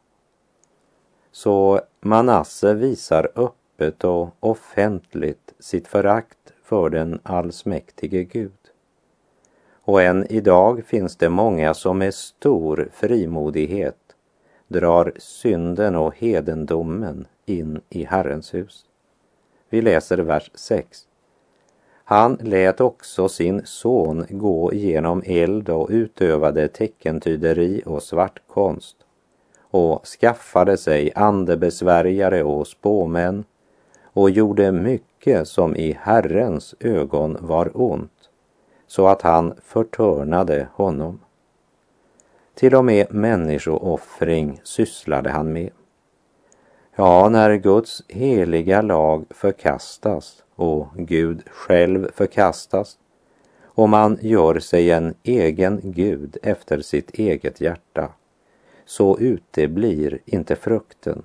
Så 1.33 1.81
Manasse 2.01 2.75
visar 2.75 3.29
öppet 3.35 4.05
och 4.05 4.29
offentligt 4.41 5.55
sitt 5.59 5.89
förakt 5.89 6.53
för 6.63 6.91
den 6.91 7.21
allsmäktige 7.23 8.25
Gud. 8.25 8.71
Och 9.73 10.03
än 10.03 10.27
idag 10.33 10.85
finns 10.85 11.17
det 11.17 11.29
många 11.29 11.75
som 11.75 11.99
med 11.99 12.15
stor 12.15 12.89
frimodighet 12.93 14.17
drar 14.69 15.13
synden 15.17 15.97
och 15.97 16.17
hedendomen 16.17 17.27
in 17.47 17.81
i 17.89 18.05
Herrens 18.05 18.55
hus. 18.55 18.85
Vi 19.69 19.83
läser 19.83 20.19
vers 20.19 20.51
6. 20.55 21.07
Han 22.09 22.39
lät 22.41 22.81
också 22.81 23.29
sin 23.29 23.63
son 23.65 24.27
gå 24.31 24.75
genom 24.75 25.23
eld 25.27 25.69
och 25.69 25.89
utövade 25.91 26.69
teckentyderi 26.69 27.83
och 27.87 28.03
svartkonst 28.03 28.97
och 29.71 30.07
skaffade 30.07 30.77
sig 30.77 31.13
andebesvärjare 31.15 32.43
och 32.43 32.67
spåmän 32.67 33.45
och 34.03 34.31
gjorde 34.31 34.73
mycket 34.73 35.49
som 35.49 35.77
i 35.77 35.99
Herrens 36.01 36.75
ögon 36.81 37.37
var 37.41 37.71
ont 37.75 38.31
så 38.87 39.09
att 39.09 39.23
han 39.23 39.55
förtörnade 39.63 40.69
honom. 40.75 41.21
Till 42.55 42.75
och 42.75 42.85
med 42.85 43.15
människooffring 43.15 44.61
sysslade 44.65 45.31
han 45.31 45.53
med. 45.53 45.71
Ja, 46.97 47.29
när 47.29 47.55
Guds 47.57 48.03
heliga 48.09 48.83
lag 48.83 49.25
förkastas 49.31 50.43
och 50.57 50.87
Gud 50.97 51.43
själv 51.51 52.11
förkastas 52.15 52.99
och 53.77 53.89
man 53.89 54.19
gör 54.21 54.59
sig 54.59 54.91
en 54.91 55.15
egen 55.23 55.81
Gud 55.83 56.37
efter 56.43 56.81
sitt 56.81 57.11
eget 57.11 57.61
hjärta, 57.61 58.13
så 58.85 59.19
uteblir 59.19 60.19
inte 60.25 60.57
frukten. 60.57 61.23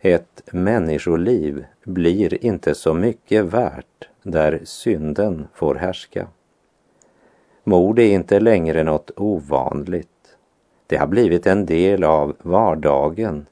Ett 0.00 0.42
människoliv 0.52 1.64
blir 1.84 2.44
inte 2.44 2.74
så 2.74 2.94
mycket 2.94 3.44
värt 3.44 4.08
där 4.22 4.60
synden 4.64 5.46
får 5.54 5.74
härska. 5.74 6.28
Mord 7.64 7.98
är 7.98 8.12
inte 8.12 8.40
längre 8.40 8.82
något 8.82 9.10
ovanligt. 9.16 10.36
Det 10.86 10.96
har 10.96 11.06
blivit 11.06 11.46
en 11.46 11.66
del 11.66 12.04
av 12.04 12.36
vardagen 12.42 13.46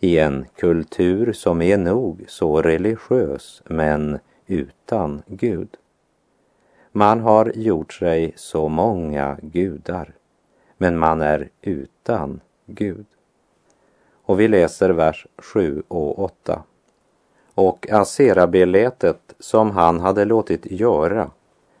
i 0.00 0.18
en 0.18 0.46
kultur 0.56 1.32
som 1.32 1.62
är 1.62 1.78
nog 1.78 2.24
så 2.28 2.62
religiös 2.62 3.62
men 3.66 4.18
utan 4.46 5.22
Gud. 5.26 5.76
Man 6.92 7.20
har 7.20 7.52
gjort 7.54 7.92
sig 7.92 8.32
så 8.36 8.68
många 8.68 9.38
gudar, 9.42 10.14
men 10.76 10.98
man 10.98 11.20
är 11.20 11.48
utan 11.62 12.40
Gud. 12.66 13.06
Och 14.22 14.40
vi 14.40 14.48
läser 14.48 14.90
vers 14.90 15.26
7 15.38 15.82
och 15.88 16.18
8. 16.18 16.62
Och 17.54 17.90
Aserabelätet 17.90 19.34
som 19.38 19.70
han 19.70 20.00
hade 20.00 20.24
låtit 20.24 20.66
göra 20.70 21.30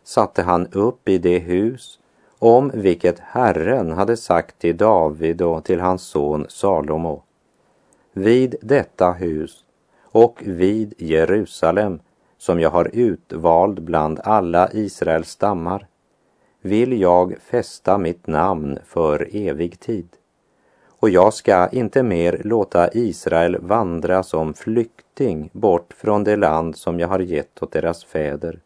satte 0.02 0.42
han 0.42 0.66
upp 0.66 1.08
i 1.08 1.18
det 1.18 1.38
hus 1.38 1.98
om 2.38 2.70
vilket 2.74 3.18
Herren 3.18 3.92
hade 3.92 4.16
sagt 4.16 4.58
till 4.58 4.76
David 4.76 5.42
och 5.42 5.64
till 5.64 5.80
hans 5.80 6.02
son 6.02 6.46
Salomo. 6.48 7.22
Vid 8.12 8.54
detta 8.62 9.12
hus 9.12 9.64
och 10.02 10.42
vid 10.46 10.94
Jerusalem 10.98 12.00
som 12.38 12.60
jag 12.60 12.70
har 12.70 12.90
utvald 12.92 13.82
bland 13.82 14.20
alla 14.24 14.70
Israels 14.72 15.28
stammar 15.30 15.86
vill 16.60 17.00
jag 17.00 17.36
fästa 17.40 17.98
mitt 17.98 18.26
namn 18.26 18.78
för 18.84 19.28
evig 19.32 19.80
tid. 19.80 20.08
Och 20.86 21.10
jag 21.10 21.34
ska 21.34 21.68
inte 21.68 22.02
mer 22.02 22.40
låta 22.44 22.92
Israel 22.92 23.58
vandra 23.60 24.22
som 24.22 24.54
flykting 24.54 25.50
bort 25.52 25.92
från 25.96 26.24
det 26.24 26.36
land 26.36 26.76
som 26.76 27.00
jag 27.00 27.08
har 27.08 27.18
gett 27.18 27.62
åt 27.62 27.72
deras 27.72 28.04
fäder 28.04 28.60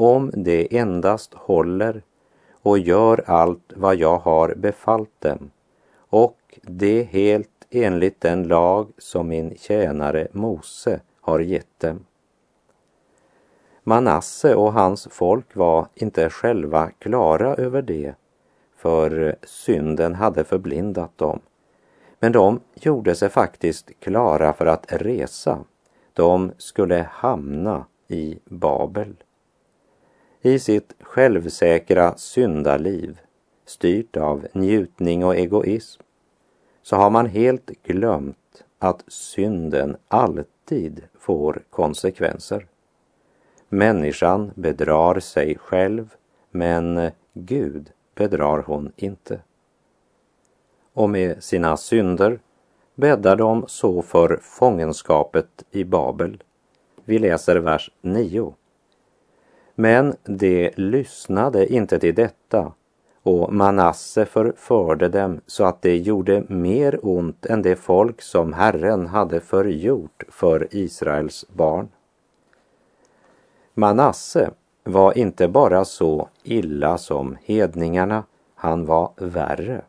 om 0.00 0.30
de 0.34 0.78
endast 0.78 1.34
håller 1.34 2.02
och 2.62 2.78
gör 2.78 3.24
allt 3.26 3.72
vad 3.76 3.96
jag 3.96 4.18
har 4.18 4.54
befallt 4.54 5.20
dem 5.20 5.50
och 5.96 6.58
det 6.62 7.02
helt 7.02 7.59
enligt 7.70 8.20
den 8.20 8.42
lag 8.42 8.92
som 8.98 9.28
min 9.28 9.56
tjänare 9.56 10.28
Mose 10.32 11.00
har 11.20 11.40
gett 11.40 11.80
dem. 11.80 12.06
Manasse 13.82 14.54
och 14.54 14.72
hans 14.72 15.08
folk 15.10 15.56
var 15.56 15.86
inte 15.94 16.30
själva 16.30 16.90
klara 16.90 17.54
över 17.54 17.82
det, 17.82 18.14
för 18.76 19.36
synden 19.42 20.14
hade 20.14 20.44
förblindat 20.44 21.18
dem. 21.18 21.40
Men 22.18 22.32
de 22.32 22.60
gjorde 22.74 23.14
sig 23.14 23.28
faktiskt 23.28 23.90
klara 24.00 24.52
för 24.52 24.66
att 24.66 24.86
resa. 24.92 25.64
De 26.12 26.52
skulle 26.58 27.08
hamna 27.12 27.86
i 28.08 28.38
Babel 28.44 29.14
i 30.42 30.58
sitt 30.58 30.94
självsäkra 31.00 32.16
syndaliv, 32.16 33.20
styrt 33.66 34.16
av 34.16 34.46
njutning 34.52 35.24
och 35.24 35.36
egoism, 35.36 36.02
så 36.82 36.96
har 36.96 37.10
man 37.10 37.26
helt 37.26 37.70
glömt 37.82 38.64
att 38.78 39.04
synden 39.08 39.96
alltid 40.08 41.02
får 41.18 41.62
konsekvenser. 41.70 42.66
Människan 43.68 44.50
bedrar 44.54 45.20
sig 45.20 45.58
själv, 45.58 46.14
men 46.50 47.10
Gud 47.32 47.90
bedrar 48.14 48.62
hon 48.66 48.92
inte. 48.96 49.40
och 50.92 51.10
med 51.10 51.42
sina 51.42 51.76
synder 51.76 52.40
bäddar 52.94 53.36
de 53.36 53.64
så 53.68 54.02
för 54.02 54.38
fångenskapet 54.42 55.64
i 55.70 55.84
Babel. 55.84 56.42
Vi 57.04 57.18
läser 57.18 57.56
vers 57.56 57.90
9. 58.00 58.54
Men 59.74 60.16
de 60.24 60.70
lyssnade 60.76 61.72
inte 61.72 61.98
till 61.98 62.14
detta 62.14 62.72
och 63.22 63.52
Manasse 63.52 64.26
förförde 64.26 65.08
dem 65.08 65.40
så 65.46 65.64
att 65.64 65.82
det 65.82 65.98
gjorde 65.98 66.44
mer 66.48 66.98
ont 67.02 67.46
än 67.46 67.62
det 67.62 67.76
folk 67.76 68.22
som 68.22 68.52
Herren 68.52 69.06
hade 69.06 69.40
förgjort 69.40 70.22
för 70.28 70.68
Israels 70.70 71.46
barn. 71.48 71.88
Manasse 73.74 74.50
var 74.84 75.18
inte 75.18 75.48
bara 75.48 75.84
så 75.84 76.28
illa 76.42 76.98
som 76.98 77.36
hedningarna, 77.44 78.24
han 78.54 78.86
var 78.86 79.10
värre. 79.16 79.82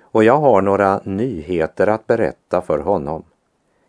Och 0.00 0.24
jag 0.24 0.36
har 0.36 0.62
några 0.62 1.00
nyheter 1.04 1.86
att 1.86 2.06
berätta 2.06 2.60
för 2.60 2.78
honom. 2.78 3.24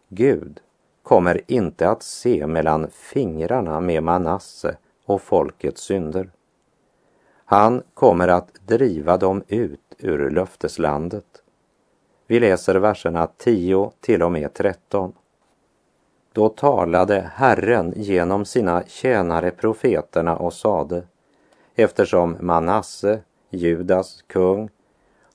Gud 0.10 0.60
kommer 1.04 1.42
inte 1.48 1.90
att 1.90 2.04
se 2.04 2.48
mellan 2.48 2.88
fingrarna 2.92 3.80
med 3.80 4.04
Manasse 4.04 4.78
och 5.06 5.22
folkets 5.22 5.82
synder. 5.82 6.30
Han 7.52 7.84
kommer 7.94 8.28
att 8.28 8.54
driva 8.66 9.18
dem 9.18 9.44
ut 9.48 9.96
ur 9.98 10.30
löfteslandet. 10.30 11.26
Vi 12.28 12.40
läser 12.40 12.76
verserna 12.76 13.28
10 13.38 13.92
till 14.02 14.24
och 14.24 14.32
med 14.32 14.54
13. 14.54 15.14
Då 16.34 16.50
talade 16.50 17.32
Herren 17.36 17.94
genom 17.96 18.46
sina 18.46 18.84
tjänare 18.88 19.52
profeterna 19.52 20.38
och 20.38 20.54
sade 20.54 21.04
eftersom 21.76 22.38
Manasse, 22.40 23.20
Judas 23.50 24.22
kung, 24.28 24.70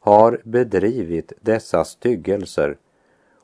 har 0.01 0.41
bedrivit 0.45 1.33
dessa 1.41 1.85
styggelser 1.85 2.77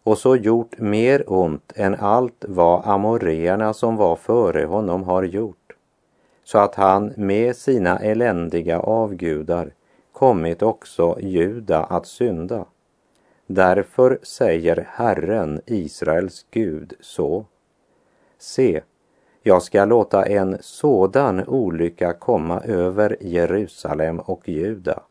och 0.03 0.19
så 0.19 0.37
gjort 0.37 0.79
mer 0.79 1.25
ont 1.27 1.73
än 1.77 1.95
allt 1.95 2.45
vad 2.49 2.87
amoreerna 2.87 3.75
som 3.75 3.97
var 3.97 4.17
före 4.17 4.65
honom 4.65 5.03
har 5.05 5.23
gjort, 5.23 5.62
så 6.45 6.59
att 6.59 6.75
han 6.75 7.13
med 7.17 7.57
sina 7.57 7.99
eländiga 7.99 8.81
avgudar 8.81 9.75
kommit 10.13 10.63
också 10.63 11.21
Juda 11.21 11.85
att 11.85 12.07
synda. 12.07 12.65
Därför 13.47 14.19
säger 14.23 14.87
Herren, 14.91 15.61
Israels 15.67 16.47
Gud, 16.51 16.95
så. 17.01 17.47
Se, 18.39 18.83
jag 19.43 19.63
ska 19.63 19.85
låta 19.85 20.27
en 20.27 20.59
sådan 20.61 21.49
olycka 21.49 22.13
komma 22.13 22.61
över 22.61 23.17
Jerusalem 23.21 24.21
och 24.21 24.49
Juda 24.49 25.03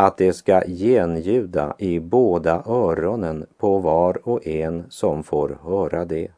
att 0.00 0.16
det 0.16 0.32
ska 0.32 0.62
genljuda 0.66 1.74
i 1.78 2.00
båda 2.00 2.62
öronen 2.66 3.46
på 3.58 3.78
var 3.78 4.28
och 4.28 4.46
en 4.46 4.84
som 4.88 5.22
får 5.22 5.58
höra 5.62 6.04
det. 6.04 6.28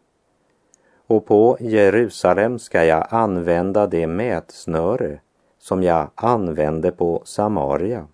Och 1.12 1.26
på 1.26 1.56
Jerusalem 1.60 2.58
ska 2.58 2.84
jag 2.84 3.06
använda 3.10 3.86
det 3.86 4.06
mätsnöre 4.06 5.20
som 5.58 5.82
jag 5.82 6.10
använde 6.14 6.92
på 6.92 7.22
Samaria 7.24 8.06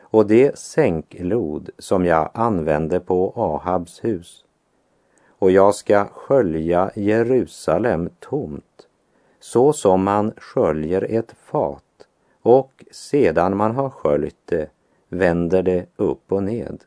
och 0.00 0.26
det 0.26 0.58
sänklod 0.58 1.70
som 1.78 2.04
jag 2.04 2.30
använde 2.34 3.00
på 3.00 3.32
Ahabs 3.36 4.04
hus. 4.04 4.44
Och 5.38 5.50
jag 5.50 5.74
ska 5.74 6.04
skölja 6.04 6.90
Jerusalem 6.94 8.10
tomt, 8.20 8.86
så 9.40 9.72
som 9.72 10.02
man 10.02 10.32
sköljer 10.36 11.02
ett 11.02 11.34
fat 11.44 12.08
och 12.42 12.84
sedan 12.90 13.56
man 13.56 13.74
har 13.74 13.90
sköljt 13.90 14.40
det 14.44 14.70
vänder 15.08 15.62
det 15.62 15.86
upp 15.96 16.32
och 16.32 16.42
ned. 16.42 16.84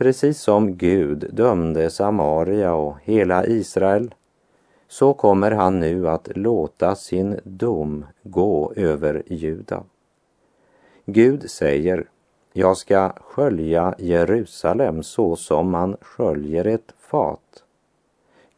Precis 0.00 0.40
som 0.40 0.76
Gud 0.76 1.26
dömde 1.32 1.90
Samaria 1.90 2.74
och 2.74 2.96
hela 3.02 3.46
Israel 3.46 4.14
så 4.88 5.14
kommer 5.14 5.50
han 5.50 5.80
nu 5.80 6.08
att 6.08 6.36
låta 6.36 6.94
sin 6.94 7.40
dom 7.44 8.06
gå 8.22 8.72
över 8.76 9.22
Juda. 9.26 9.82
Gud 11.06 11.50
säger, 11.50 12.08
jag 12.52 12.76
ska 12.76 13.12
skölja 13.12 13.94
Jerusalem 13.98 15.02
så 15.02 15.36
som 15.36 15.70
man 15.70 15.96
sköljer 16.00 16.64
ett 16.64 16.94
fat. 16.98 17.64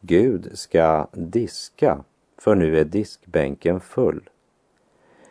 Gud 0.01 0.49
ska 0.53 1.07
diska, 1.11 2.03
för 2.37 2.55
nu 2.55 2.79
är 2.79 2.85
diskbänken 2.85 3.79
full. 3.79 4.29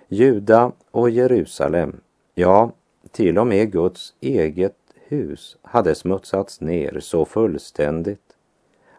Juda 0.08 0.72
och 0.90 1.10
Jerusalem, 1.10 2.00
ja, 2.34 2.70
till 3.10 3.38
och 3.38 3.46
med 3.46 3.72
Guds 3.72 4.14
eget 4.20 4.81
hus 5.12 5.56
hade 5.62 5.94
smutsats 5.94 6.60
ner 6.60 7.00
så 7.00 7.24
fullständigt 7.24 8.36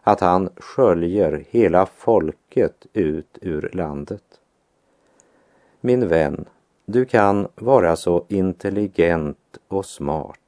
att 0.02 0.20
han 0.20 0.48
sköljer 0.56 1.44
hela 1.50 1.86
folket 1.86 2.86
ut 2.92 3.38
ur 3.40 3.70
landet. 3.72 4.40
Min 5.80 6.08
vän, 6.08 6.44
du 6.86 7.04
kan 7.04 7.48
vara 7.54 7.96
så 7.96 8.24
intelligent 8.28 9.58
och 9.68 9.86
smart 9.86 10.38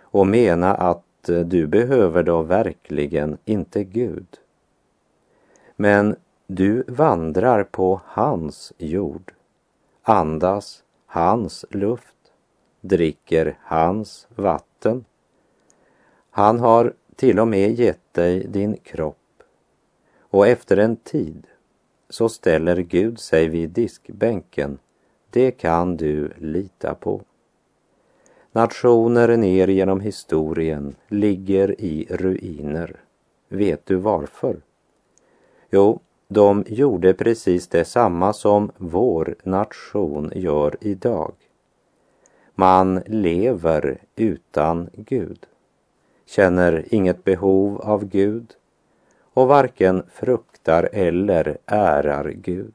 och 0.00 0.26
mena 0.26 0.74
att 0.74 1.04
du 1.44 1.66
behöver 1.66 2.22
då 2.22 2.42
verkligen 2.42 3.38
inte 3.44 3.84
Gud. 3.84 4.38
Men 5.76 6.16
du 6.46 6.84
vandrar 6.88 7.64
på 7.64 8.00
hans 8.04 8.72
jord 8.78 9.32
andas 10.02 10.82
hans 11.06 11.64
luft, 11.70 12.17
dricker 12.80 13.58
hans 13.62 14.26
vatten. 14.36 15.04
Han 16.30 16.60
har 16.60 16.94
till 17.16 17.38
och 17.38 17.48
med 17.48 17.78
gett 17.78 18.14
dig 18.14 18.46
din 18.48 18.76
kropp 18.76 19.42
och 20.30 20.46
efter 20.46 20.76
en 20.76 20.96
tid 20.96 21.46
så 22.08 22.28
ställer 22.28 22.76
Gud 22.76 23.18
sig 23.18 23.48
vid 23.48 23.70
diskbänken. 23.70 24.78
Det 25.30 25.50
kan 25.50 25.96
du 25.96 26.32
lita 26.38 26.94
på. 26.94 27.22
Nationer 28.52 29.36
ner 29.36 29.68
genom 29.68 30.00
historien 30.00 30.96
ligger 31.08 31.80
i 31.80 32.06
ruiner. 32.10 33.00
Vet 33.48 33.86
du 33.86 33.96
varför? 33.96 34.56
Jo, 35.70 36.00
de 36.28 36.64
gjorde 36.66 37.14
precis 37.14 37.68
detsamma 37.68 38.32
som 38.32 38.70
vår 38.76 39.34
nation 39.42 40.32
gör 40.34 40.76
idag. 40.80 41.32
Man 42.60 43.02
lever 43.06 43.98
utan 44.16 44.90
Gud, 44.92 45.46
känner 46.26 46.94
inget 46.94 47.24
behov 47.24 47.80
av 47.80 48.04
Gud 48.04 48.54
och 49.34 49.48
varken 49.48 50.02
fruktar 50.12 50.88
eller 50.92 51.58
ärar 51.66 52.28
Gud, 52.30 52.74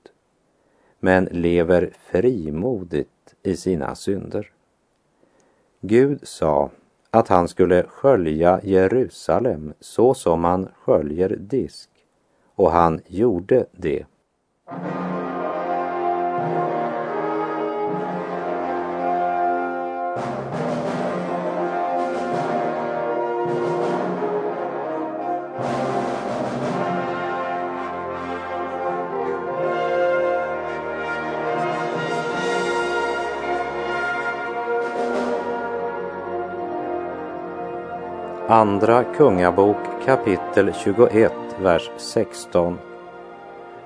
men 1.00 1.26
lever 1.26 1.92
frimodigt 1.98 3.36
i 3.44 3.56
sina 3.56 3.96
synder. 3.96 4.52
Gud 5.82 6.28
sa 6.28 6.70
att 7.10 7.28
han 7.28 7.48
skulle 7.48 7.84
skölja 7.84 8.60
Jerusalem 8.64 9.74
så 9.80 10.14
som 10.14 10.42
man 10.42 10.70
sköljer 10.76 11.30
disk 11.30 11.90
och 12.56 12.72
han 12.72 13.02
gjorde 13.08 13.66
det. 13.72 14.06
Andra 38.54 39.04
Kungabok 39.04 39.78
kapitel 40.06 40.74
21, 40.74 41.32
vers 41.62 41.92
16. 41.98 42.78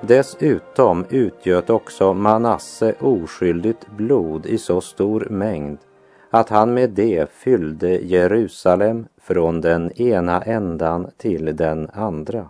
Dessutom 0.02 1.06
utgöt 1.10 1.70
också 1.70 2.14
Manasse 2.14 2.96
oskyldigt 3.00 3.88
blod 3.98 4.46
i 4.46 4.58
så 4.58 4.82
stor 4.82 5.28
mängd 5.30 5.78
att 6.30 6.50
han 6.50 6.74
med 6.74 6.90
det 6.90 7.32
fyllde 7.32 7.90
Jerusalem 7.90 9.08
från 9.22 9.62
den 9.62 10.02
ena 10.02 10.42
ändan 10.42 11.12
till 11.18 11.56
den 11.56 11.90
andra. 11.94 12.50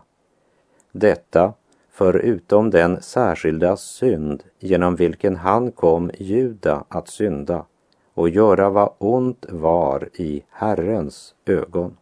Detta 0.91 1.53
förutom 1.91 2.69
den 2.69 3.01
särskilda 3.01 3.77
synd 3.77 4.43
genom 4.59 4.95
vilken 4.95 5.35
han 5.35 5.71
kom 5.71 6.11
Juda 6.17 6.83
att 6.89 7.07
synda 7.07 7.65
och 8.13 8.29
göra 8.29 8.69
vad 8.69 8.93
ont 8.97 9.45
var 9.49 10.09
i 10.13 10.43
Herrens 10.49 11.35
ögon. 11.45 11.97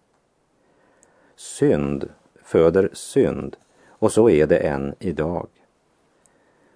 Synd 1.35 2.09
föder 2.43 2.89
synd 2.93 3.55
och 3.89 4.11
så 4.11 4.29
är 4.29 4.47
det 4.47 4.57
än 4.57 4.95
idag. 4.99 5.47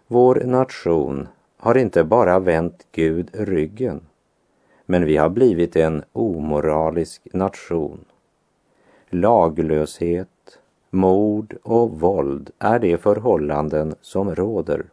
Vår 0.07 0.35
nation 0.35 1.27
har 1.57 1.77
inte 1.77 2.03
bara 2.03 2.39
vänt 2.39 2.87
Gud 2.91 3.29
ryggen. 3.33 4.01
Men 4.85 5.05
vi 5.05 5.17
har 5.17 5.29
blivit 5.29 5.75
en 5.75 6.03
omoralisk 6.13 7.27
nation. 7.33 8.05
Laglöshet, 9.09 10.59
mord 10.89 11.57
och 11.63 11.99
våld 11.99 12.51
är 12.59 12.79
de 12.79 12.97
förhållanden 12.97 13.95
som 14.01 14.35
råder. 14.35 14.85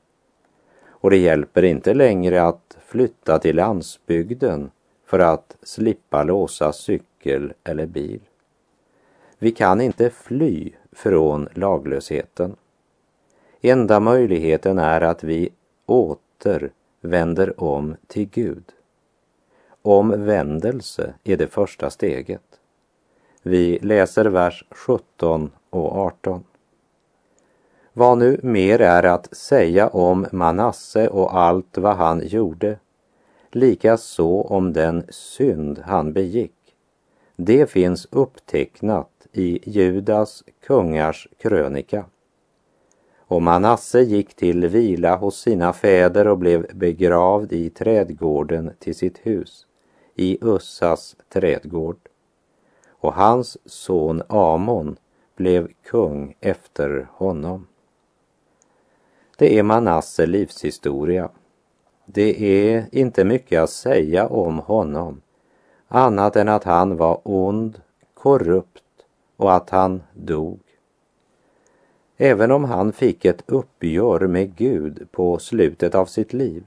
Och 0.88 1.10
det 1.10 1.16
hjälper 1.16 1.62
inte 1.62 1.94
längre 1.94 2.42
att 2.42 2.78
flytta 2.86 3.38
till 3.38 3.56
landsbygden 3.56 4.70
för 5.06 5.18
att 5.18 5.56
slippa 5.62 6.22
låsa 6.22 6.72
cykel 6.72 7.52
eller 7.64 7.86
bil. 7.86 8.20
Vi 9.38 9.50
kan 9.50 9.80
inte 9.80 10.10
fly 10.10 10.72
från 10.92 11.48
laglösheten. 11.54 12.56
Enda 13.60 14.00
möjligheten 14.00 14.78
är 14.78 15.00
att 15.00 15.24
vi 15.24 15.48
åter 15.86 16.70
vänder 17.00 17.60
om 17.60 17.96
till 18.06 18.28
Gud. 18.28 18.64
Omvändelse 19.82 21.14
är 21.24 21.36
det 21.36 21.46
första 21.46 21.90
steget. 21.90 22.60
Vi 23.42 23.78
läser 23.82 24.24
vers 24.24 24.64
17 24.70 25.50
och 25.70 25.96
18. 25.96 26.44
Vad 27.92 28.18
nu 28.18 28.40
mer 28.42 28.80
är 28.80 29.02
att 29.02 29.36
säga 29.36 29.88
om 29.88 30.26
Manasse 30.32 31.08
och 31.08 31.36
allt 31.36 31.78
vad 31.78 31.96
han 31.96 32.26
gjorde, 32.26 32.78
likaså 33.50 34.42
om 34.42 34.72
den 34.72 35.06
synd 35.08 35.78
han 35.84 36.12
begick. 36.12 36.52
Det 37.36 37.70
finns 37.70 38.06
upptecknat 38.10 39.15
i 39.36 39.60
Judas 39.62 40.44
kungars 40.66 41.28
krönika. 41.38 42.04
Och 43.18 43.42
Manasse 43.42 44.00
gick 44.00 44.34
till 44.34 44.68
vila 44.68 45.16
hos 45.16 45.40
sina 45.40 45.72
fäder 45.72 46.26
och 46.26 46.38
blev 46.38 46.66
begravd 46.74 47.52
i 47.52 47.70
trädgården 47.70 48.72
till 48.78 48.94
sitt 48.94 49.18
hus, 49.26 49.66
i 50.14 50.38
Ussas 50.40 51.16
trädgård. 51.28 51.96
Och 52.88 53.14
hans 53.14 53.58
son 53.64 54.22
Amon 54.28 54.96
blev 55.36 55.68
kung 55.84 56.36
efter 56.40 57.08
honom. 57.12 57.66
Det 59.38 59.58
är 59.58 59.62
Manasse 59.62 60.26
livshistoria. 60.26 61.28
Det 62.06 62.42
är 62.42 62.86
inte 62.92 63.24
mycket 63.24 63.62
att 63.62 63.70
säga 63.70 64.28
om 64.28 64.58
honom 64.58 65.20
annat 65.88 66.36
än 66.36 66.48
att 66.48 66.64
han 66.64 66.96
var 66.96 67.20
ond, 67.24 67.80
korrupt 68.14 68.82
och 69.36 69.54
att 69.54 69.70
han 69.70 70.02
dog. 70.14 70.60
Även 72.16 72.50
om 72.50 72.64
han 72.64 72.92
fick 72.92 73.24
ett 73.24 73.42
uppgör 73.46 74.26
med 74.26 74.56
Gud 74.56 75.08
på 75.12 75.38
slutet 75.38 75.94
av 75.94 76.06
sitt 76.06 76.32
liv 76.32 76.64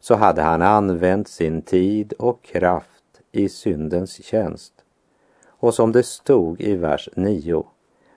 så 0.00 0.14
hade 0.14 0.42
han 0.42 0.62
använt 0.62 1.28
sin 1.28 1.62
tid 1.62 2.12
och 2.12 2.42
kraft 2.42 3.20
i 3.32 3.48
syndens 3.48 4.24
tjänst. 4.24 4.72
Och 5.46 5.74
som 5.74 5.92
det 5.92 6.02
stod 6.02 6.60
i 6.60 6.76
vers 6.76 7.08
9 7.16 7.66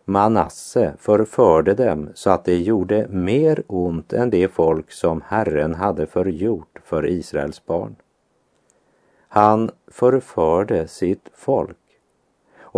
Manasse 0.06 0.94
förförde 1.00 1.74
dem 1.74 2.10
så 2.14 2.30
att 2.30 2.46
det 2.46 2.58
gjorde 2.58 3.08
mer 3.10 3.64
ont 3.68 4.14
än 4.14 4.30
det 4.30 4.48
folk 4.48 4.92
som 4.92 5.22
Herren 5.28 5.76
hade 5.76 6.08
förgjort 6.08 6.80
för 6.84 7.08
Israels 7.08 7.66
barn. 7.66 7.96
Han 9.28 9.72
förförde 9.88 10.88
sitt 10.88 11.30
folk 11.34 11.78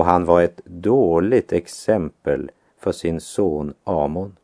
och 0.02 0.08
han 0.08 0.26
var 0.26 0.42
ett 0.42 0.62
dåligt 0.66 1.54
exempel 1.54 2.52
för 2.78 2.92
sin 2.92 3.22
son 3.22 3.74
Amon. 3.84 4.38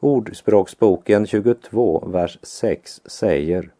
Ordspråksboken 0.00 1.26
22, 1.26 2.04
vers 2.06 2.38
6 2.42 3.00
säger 3.04 3.70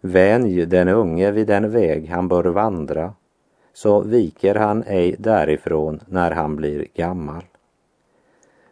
Vänj 0.00 0.66
den 0.66 0.88
unge 0.88 1.30
vid 1.30 1.46
den 1.46 1.70
väg 1.70 2.08
han 2.08 2.28
bör 2.28 2.44
vandra, 2.44 3.14
så 3.72 4.00
viker 4.00 4.54
han 4.54 4.84
ej 4.86 5.16
därifrån 5.18 6.00
när 6.06 6.30
han 6.30 6.56
blir 6.56 6.86
gammal. 6.94 7.44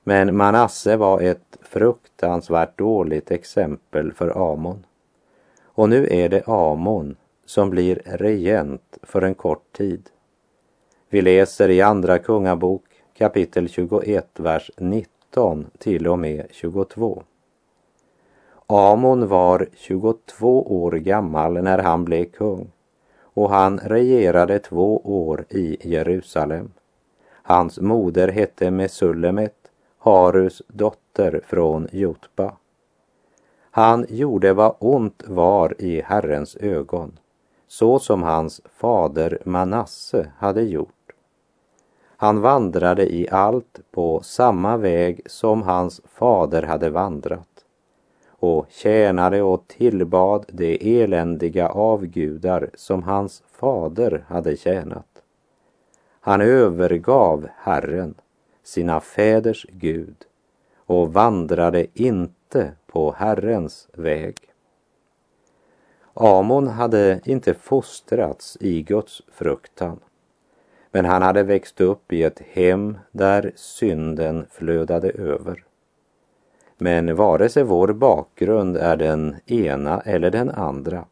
Men 0.03 0.37
Manasse 0.37 0.97
var 0.97 1.21
ett 1.21 1.59
fruktansvärt 1.63 2.79
dåligt 2.79 3.31
exempel 3.31 4.13
för 4.13 4.53
Amon. 4.53 4.87
Och 5.65 5.89
nu 5.89 6.07
är 6.11 6.29
det 6.29 6.49
Amon 6.49 7.17
som 7.45 7.71
blir 7.71 8.03
regent 8.05 8.99
för 9.03 9.23
en 9.23 9.35
kort 9.35 9.73
tid. 9.73 10.11
Vi 11.15 11.23
läser 11.23 11.71
i 11.71 11.81
Andra 11.81 12.19
Kungabok 12.19 12.83
kapitel 13.19 13.69
21, 13.69 14.41
vers 14.41 14.71
19 14.77 15.67
till 15.79 16.09
och 16.09 16.19
med 16.19 16.47
22. 16.51 17.23
Amon 18.67 19.29
var 19.29 19.69
22 19.75 20.83
år 20.83 20.93
gammal 20.93 21.53
när 21.53 21.79
han 21.79 22.05
blev 22.05 22.25
kung 22.25 22.73
och 23.21 23.51
han 23.51 23.79
regerade 23.79 24.59
två 24.59 25.01
år 25.05 25.45
i 25.51 25.77
Jerusalem. 25.91 26.73
Hans 27.43 27.81
moder 27.81 28.29
hette 28.29 28.71
Mesullemet, 28.71 29.71
Harus 29.99 30.63
dotter 30.69 31.41
från 31.47 31.89
Jotba. 31.93 32.53
Han 33.71 34.07
gjorde 34.09 34.53
vad 34.53 34.77
ont 34.79 35.23
var 35.27 35.75
i 35.79 36.01
Herrens 36.01 36.57
ögon, 36.57 37.19
så 37.69 37.99
som 37.99 38.23
hans 38.23 38.61
fader 38.77 39.39
Manasse 39.45 40.33
hade 40.39 40.63
gjort. 40.63 40.91
Han 42.17 42.41
vandrade 42.41 43.15
i 43.15 43.29
allt 43.31 43.81
på 43.91 44.21
samma 44.23 44.77
väg 44.77 45.21
som 45.27 45.63
hans 45.63 46.01
fader 46.05 46.63
hade 46.63 46.91
vandrat 46.91 47.49
och 48.29 48.67
tjänade 48.71 49.43
och 49.43 49.69
tillbad 49.69 50.47
de 50.49 51.03
eländiga 51.03 51.69
avgudar 51.69 52.71
som 52.75 53.03
hans 53.03 53.43
fader 53.53 54.25
hade 54.29 54.57
tjänat. 54.57 55.23
Han 56.21 56.41
övergav 56.41 57.49
Herren, 57.57 58.15
sina 58.63 59.01
fäders 59.01 59.67
Gud, 59.71 60.17
och 60.77 61.13
vandrade 61.13 61.87
inte 61.95 62.73
på 62.87 63.13
Herrens 63.13 63.89
väg. 63.93 64.37
Amon 66.15 66.69
hade 66.69 67.21
inte 67.25 67.55
fostrats 67.55 68.57
i 68.61 68.83
Guds 68.83 69.23
fruktan 69.33 70.01
men 70.95 71.05
han 71.05 71.23
hade 71.23 71.43
växt 71.43 71.81
upp 71.81 72.13
i 72.13 72.23
ett 72.23 72.43
hem 72.53 72.99
där 73.13 73.53
synden 73.57 74.47
flödade 74.51 75.11
över. 75.11 75.65
Men 76.79 77.17
vare 77.17 77.49
sig 77.49 77.63
vår 77.63 77.93
bakgrund 77.93 78.77
är 78.77 78.97
den 78.97 79.37
ena 79.47 80.01
eller 80.01 80.31
den 80.31 80.51
andra 80.51 81.05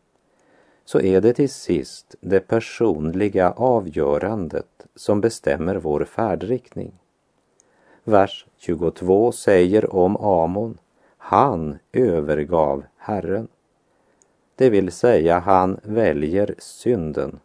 så 0.85 1.01
är 1.01 1.21
det 1.21 1.33
till 1.33 1.51
sist 1.51 2.15
det 2.21 2.41
personliga 2.41 3.51
avgörandet 3.51 4.87
som 4.95 5.21
bestämmer 5.21 5.77
vår 5.77 6.05
färdriktning. 6.05 6.93
Vers 8.05 8.47
22 8.57 9.33
säger 9.33 9.95
om 9.95 10.17
Amon, 10.17 10.79
han 11.17 11.79
övergav 11.93 12.85
Herren. 12.97 13.49
Det 14.57 14.71
vill 14.71 14.93
säga, 14.93 15.39
han 15.39 15.81
väljer 15.83 16.55
synden 16.59 17.41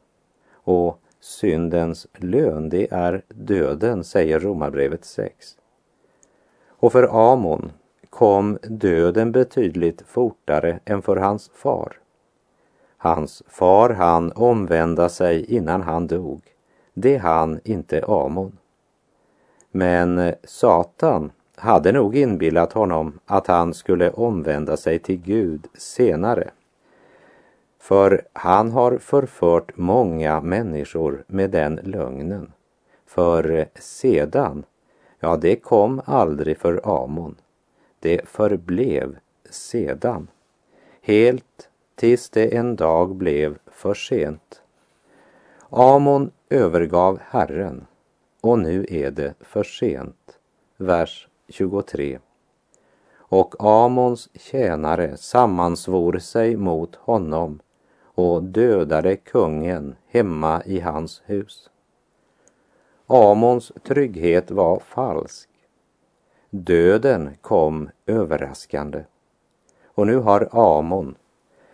och 0.54 1.02
syndens 1.20 2.08
lön, 2.14 2.70
det 2.70 2.92
är 2.92 3.22
döden, 3.30 4.04
säger 4.04 4.40
Romarbrevet 4.40 5.06
6. 5.06 5.58
Och 6.68 6.92
för 6.92 7.32
Amon 7.32 7.72
kom 8.10 8.58
döden 8.64 9.32
betydligt 9.32 10.02
fortare 10.02 10.80
än 10.86 11.02
för 11.02 11.16
hans 11.16 11.52
far. 11.54 11.98
Hans 12.98 13.44
far 13.48 13.90
han 13.90 14.32
omvända 14.32 15.10
sig 15.10 15.56
innan 15.56 15.82
han 15.82 16.08
dog. 16.08 16.42
Det 16.94 17.18
han 17.18 17.60
inte 17.64 18.04
Amon. 18.08 18.58
Men 19.72 20.34
Satan 20.44 21.32
hade 21.56 21.92
nog 21.92 22.16
inbillat 22.16 22.74
honom 22.74 23.20
att 23.26 23.48
han 23.48 23.74
skulle 23.74 24.12
omvända 24.12 24.78
sig 24.78 25.00
till 25.00 25.22
Gud 25.22 25.68
senare. 25.74 26.52
För 27.88 28.28
han 28.34 28.72
har 28.72 28.98
förfört 28.98 29.78
många 29.78 30.42
människor 30.42 31.24
med 31.28 31.52
den 31.52 31.76
lögnen. 31.76 32.52
För 33.06 33.70
sedan, 33.76 34.64
ja 35.20 35.38
det 35.38 35.56
kom 35.56 36.02
aldrig 36.06 36.58
för 36.58 37.04
Amon. 37.04 37.36
Det 38.00 38.30
förblev 38.30 39.18
sedan. 39.50 40.28
Helt 41.02 41.70
tills 41.96 42.30
det 42.30 42.56
en 42.56 42.76
dag 42.76 43.16
blev 43.16 43.58
för 43.72 43.94
sent. 43.94 44.62
Amon 45.70 46.32
övergav 46.50 47.20
Herren 47.22 47.86
och 48.42 48.60
nu 48.60 48.86
är 48.90 49.12
det 49.12 49.34
för 49.40 49.64
sent. 49.64 50.38
Vers 50.78 51.28
23. 51.50 52.20
Och 53.18 53.56
Amons 53.60 54.30
tjänare 54.34 55.18
sammansvor 55.18 56.20
sig 56.20 56.56
mot 56.56 56.96
honom 56.96 57.60
och 58.18 58.44
dödade 58.44 59.16
kungen 59.16 59.96
hemma 60.08 60.64
i 60.66 60.80
hans 60.80 61.22
hus. 61.26 61.70
Amons 63.08 63.72
trygghet 63.84 64.52
var 64.52 64.80
falsk. 64.80 65.50
Döden 66.50 67.38
kom 67.42 67.90
överraskande. 68.06 69.04
Och 69.86 70.08
nu 70.08 70.18
har 70.18 70.50
Amon, 70.52 71.16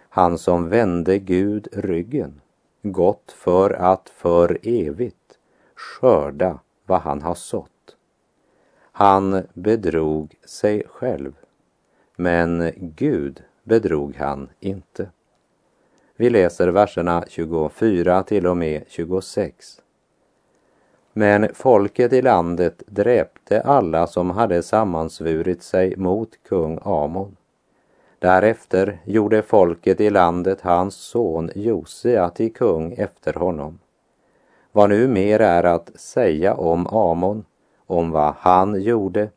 han 0.10 0.38
som 0.38 0.70
vände 0.70 1.20
Gud 1.20 1.68
ryggen, 1.72 2.42
gått 2.82 3.32
för 3.32 3.70
att 3.70 4.10
för 4.10 4.58
evigt 4.64 5.38
skörda 5.76 6.60
vad 6.86 7.02
han 7.02 7.22
har 7.22 7.36
sått. 7.36 7.96
Han 8.92 9.44
bedrog 9.54 10.36
sig 10.46 10.84
själv, 10.88 11.34
men 12.16 12.72
Gud 12.78 13.44
bedrog 13.64 14.16
han 14.16 14.50
inte. 14.60 15.10
Vi 16.16 16.30
läser 16.30 16.68
verserna 16.68 17.24
24 17.28 18.24
till 18.24 18.48
och 18.48 18.58
med 18.58 18.84
26. 18.88 19.82
Men 21.14 21.50
folket 21.54 22.14
i 22.14 22.22
landet 22.22 22.84
dräpte 22.86 23.62
alla 23.62 24.08
som 24.08 24.30
hade 24.30 24.64
sammansvurit 24.64 25.64
sig 25.64 25.96
mot 25.98 26.30
kung 26.50 26.80
Amon. 26.82 27.36
Därefter 28.20 29.00
gjorde 29.06 29.42
folket 29.42 30.02
i 30.02 30.10
landet 30.10 30.62
hans 30.62 30.96
son 30.96 31.52
Josia 31.56 32.30
till 32.30 32.54
kung 32.54 32.94
efter 32.94 33.34
honom. 33.34 33.80
Vad 34.72 34.90
nu 34.90 35.08
mer 35.08 35.40
är 35.40 35.64
att 35.64 36.00
säga 36.00 36.54
om 36.54 36.88
Amon, 36.88 37.46
om 37.88 38.12
vad 38.12 38.34
han 38.38 38.82
gjorde, 38.82 39.30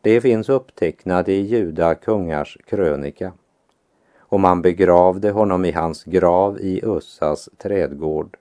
det 0.00 0.20
finns 0.20 0.48
upptecknat 0.48 1.28
i 1.28 1.40
Juda 1.40 1.94
kungars 1.94 2.58
krönika. 2.66 3.32
Och 4.34 4.40
man 4.40 4.62
begravde 4.62 5.30
honom 5.30 5.64
i 5.64 5.72
hans 5.72 6.04
grav 6.04 6.58
i 6.60 6.80
Ussas 6.84 7.48
trädgård 7.58 8.36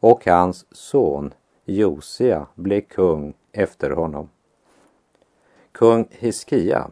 och 0.00 0.26
hans 0.26 0.66
son 0.70 1.34
Josia 1.64 2.46
blev 2.54 2.80
kung 2.80 3.34
efter 3.52 3.90
honom. 3.90 4.28
Kung 5.72 6.06
Hiskia, 6.10 6.90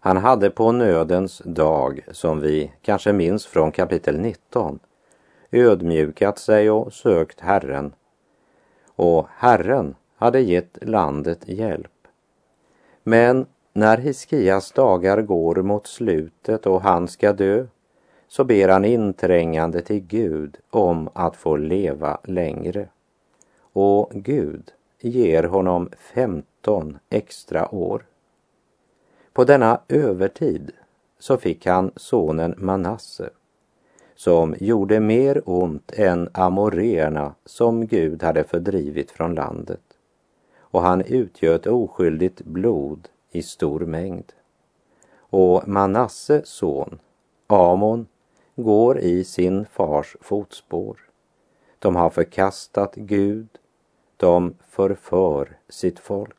han 0.00 0.16
hade 0.16 0.50
på 0.50 0.72
nödens 0.72 1.42
dag, 1.44 2.00
som 2.10 2.40
vi 2.40 2.72
kanske 2.82 3.12
minns 3.12 3.46
från 3.46 3.72
kapitel 3.72 4.20
19, 4.20 4.78
ödmjukat 5.50 6.38
sig 6.38 6.70
och 6.70 6.92
sökt 6.92 7.40
Herren. 7.40 7.94
Och 8.86 9.26
Herren 9.36 9.94
hade 10.16 10.40
gett 10.40 10.78
landet 10.82 11.48
hjälp. 11.48 12.06
Men 13.02 13.46
när 13.72 13.98
Hiskias 13.98 14.72
dagar 14.72 15.22
går 15.22 15.54
mot 15.62 15.86
slutet 15.86 16.66
och 16.66 16.82
han 16.82 17.08
ska 17.08 17.32
dö 17.32 17.66
så 18.28 18.44
ber 18.44 18.68
han 18.68 18.84
inträngande 18.84 19.82
till 19.82 20.00
Gud 20.00 20.56
om 20.70 21.08
att 21.12 21.36
få 21.36 21.56
leva 21.56 22.18
längre 22.24 22.88
och 23.72 24.10
Gud 24.14 24.72
ger 25.00 25.42
honom 25.42 25.90
15 25.98 26.98
extra 27.10 27.74
år. 27.74 28.04
På 29.32 29.44
denna 29.44 29.80
övertid 29.88 30.70
så 31.18 31.36
fick 31.36 31.66
han 31.66 31.90
sonen 31.96 32.54
Manasse 32.58 33.30
som 34.14 34.54
gjorde 34.60 35.00
mer 35.00 35.42
ont 35.44 35.92
än 35.96 36.28
amoréerna 36.32 37.34
som 37.44 37.86
Gud 37.86 38.22
hade 38.22 38.44
fördrivit 38.44 39.10
från 39.10 39.34
landet 39.34 39.80
och 40.58 40.82
han 40.82 41.00
utgöt 41.00 41.66
oskyldigt 41.66 42.44
blod 42.44 43.08
i 43.32 43.42
stor 43.42 43.80
mängd. 43.80 44.32
Och 45.18 45.68
Manasses 45.68 46.48
son, 46.48 46.98
Amon, 47.46 48.06
går 48.56 48.98
i 48.98 49.24
sin 49.24 49.66
fars 49.66 50.16
fotspår. 50.20 51.00
De 51.78 51.96
har 51.96 52.10
förkastat 52.10 52.94
Gud 52.94 53.48
de 54.16 54.54
förför 54.68 55.56
sitt 55.68 55.98
folk. 55.98 56.36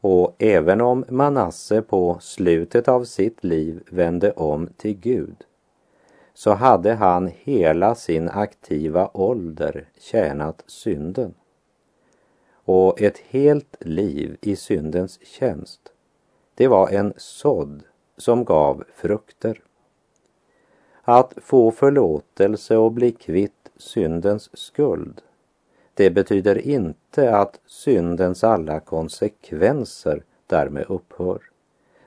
Och 0.00 0.34
även 0.38 0.80
om 0.80 1.04
Manasse 1.08 1.82
på 1.82 2.18
slutet 2.20 2.88
av 2.88 3.04
sitt 3.04 3.44
liv 3.44 3.82
vände 3.90 4.32
om 4.32 4.68
till 4.76 4.98
Gud 4.98 5.44
så 6.34 6.52
hade 6.52 6.94
han 6.94 7.30
hela 7.34 7.94
sin 7.94 8.28
aktiva 8.28 9.10
ålder 9.14 9.88
tjänat 9.98 10.64
synden. 10.66 11.34
Och 12.66 13.00
ett 13.00 13.18
helt 13.18 13.76
liv 13.80 14.36
i 14.40 14.56
syndens 14.56 15.26
tjänst, 15.26 15.80
det 16.54 16.68
var 16.68 16.88
en 16.88 17.12
sådd 17.16 17.82
som 18.16 18.44
gav 18.44 18.84
frukter. 18.94 19.62
Att 21.02 21.34
få 21.36 21.70
förlåtelse 21.70 22.76
och 22.76 22.92
bli 22.92 23.12
kvitt 23.12 23.70
syndens 23.76 24.58
skuld 24.58 25.22
det 25.96 26.10
betyder 26.10 26.58
inte 26.58 27.36
att 27.36 27.60
syndens 27.66 28.44
alla 28.44 28.80
konsekvenser 28.80 30.24
därmed 30.46 30.84
upphör. 30.88 31.42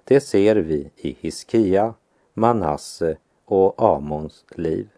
Det 0.04 0.20
ser 0.20 0.56
vi 0.56 0.92
i 0.96 1.18
Hiskia, 1.20 1.94
Manasse 2.34 3.18
och 3.46 3.84
Amons 3.84 4.46
liv. 4.56 4.90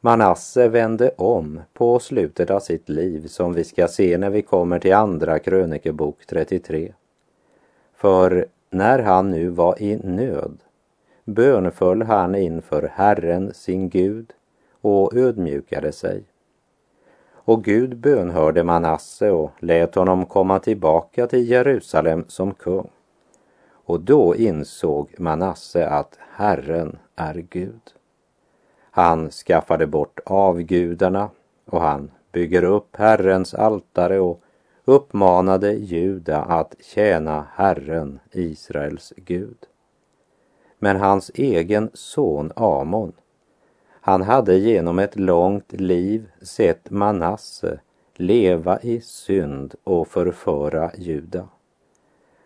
Manasse 0.00 0.68
vände 0.68 1.10
om 1.16 1.60
på 1.72 1.98
slutet 1.98 2.50
av 2.50 2.60
sitt 2.60 2.88
liv 2.88 3.26
som 3.26 3.52
vi 3.52 3.64
ska 3.64 3.88
se 3.88 4.18
när 4.18 4.30
vi 4.30 4.42
kommer 4.42 4.78
till 4.78 4.94
Andra 4.94 5.38
krönikebok 5.38 6.26
33. 6.26 6.92
För 7.94 8.46
när 8.70 8.98
han 8.98 9.30
nu 9.30 9.48
var 9.48 9.82
i 9.82 9.96
nöd 9.96 10.58
bönföll 11.24 12.02
han 12.02 12.34
inför 12.34 12.90
Herren 12.94 13.54
sin 13.54 13.88
Gud 13.88 14.32
och 14.80 15.14
ödmjukade 15.14 15.92
sig. 15.92 16.22
Och 17.32 17.64
Gud 17.64 17.96
bönhörde 17.96 18.64
Manasse 18.64 19.30
och 19.30 19.50
lät 19.58 19.94
honom 19.94 20.26
komma 20.26 20.58
tillbaka 20.58 21.26
till 21.26 21.50
Jerusalem 21.50 22.24
som 22.28 22.54
kung. 22.54 22.90
Och 23.70 24.00
då 24.00 24.36
insåg 24.36 25.14
Manasse 25.18 25.88
att 25.88 26.18
Herren 26.34 26.98
är 27.16 27.34
Gud. 27.34 27.97
Han 28.98 29.30
skaffade 29.30 29.86
bort 29.86 30.20
avgudarna 30.26 31.30
och 31.64 31.80
han 31.80 32.10
bygger 32.32 32.64
upp 32.64 32.96
Herrens 32.96 33.54
altare 33.54 34.20
och 34.20 34.42
uppmanade 34.84 35.72
Juda 35.72 36.42
att 36.42 36.74
tjäna 36.80 37.46
Herren, 37.54 38.18
Israels 38.32 39.12
Gud. 39.16 39.56
Men 40.78 40.96
hans 40.96 41.30
egen 41.34 41.90
son 41.94 42.52
Amon 42.56 43.12
han 44.00 44.22
hade 44.22 44.56
genom 44.56 44.98
ett 44.98 45.16
långt 45.16 45.72
liv 45.72 46.30
sett 46.42 46.90
Manasse 46.90 47.80
leva 48.14 48.80
i 48.80 49.00
synd 49.00 49.74
och 49.84 50.08
förföra 50.08 50.90
Juda. 50.96 51.48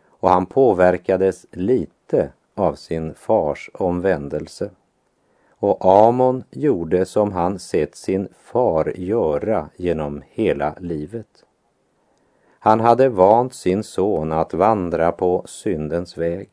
Och 0.09 0.31
han 0.31 0.47
påverkades 0.47 1.47
lite 1.51 2.33
av 2.55 2.75
sin 2.75 3.15
fars 3.15 3.71
omvändelse. 3.75 4.71
Och 5.63 5.85
Amon 5.85 6.45
gjorde 6.51 7.07
som 7.07 7.33
han 7.33 7.59
sett 7.59 7.97
sin 7.97 8.29
far 8.43 8.93
göra 8.97 9.69
genom 9.77 10.23
hela 10.31 10.75
livet. 10.79 11.45
Han 12.59 12.81
hade 12.81 13.09
vant 13.09 13.55
sin 13.55 13.85
son 13.85 14.33
att 14.33 14.55
vandra 14.55 15.13
på 15.13 15.43
syndens 15.47 16.19
väg. 16.19 16.49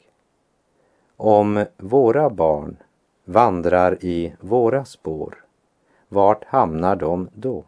Om 1.18 1.66
våra 1.78 2.30
barn 2.30 2.78
vandrar 3.26 3.98
i 4.02 4.34
våra 4.40 4.86
spår, 4.86 5.46
vart 6.08 6.46
hamnar 6.46 6.96
de 6.96 7.30
då? 7.34 7.64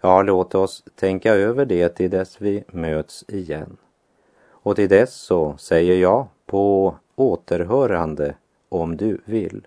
Ja, 0.00 0.22
låt 0.22 0.54
oss 0.54 0.84
tänka 0.94 1.34
över 1.34 1.64
det 1.64 1.88
till 1.88 2.10
dess 2.10 2.40
vi 2.40 2.64
möts 2.68 3.24
igen. 3.28 3.76
Och 4.48 4.76
till 4.76 4.88
dess 4.88 5.14
så 5.14 5.56
säger 5.56 5.94
jag 5.94 6.26
på 6.46 6.94
återhörande 7.16 8.34
om 8.68 8.96
du 8.96 9.20
vill. 9.24 9.66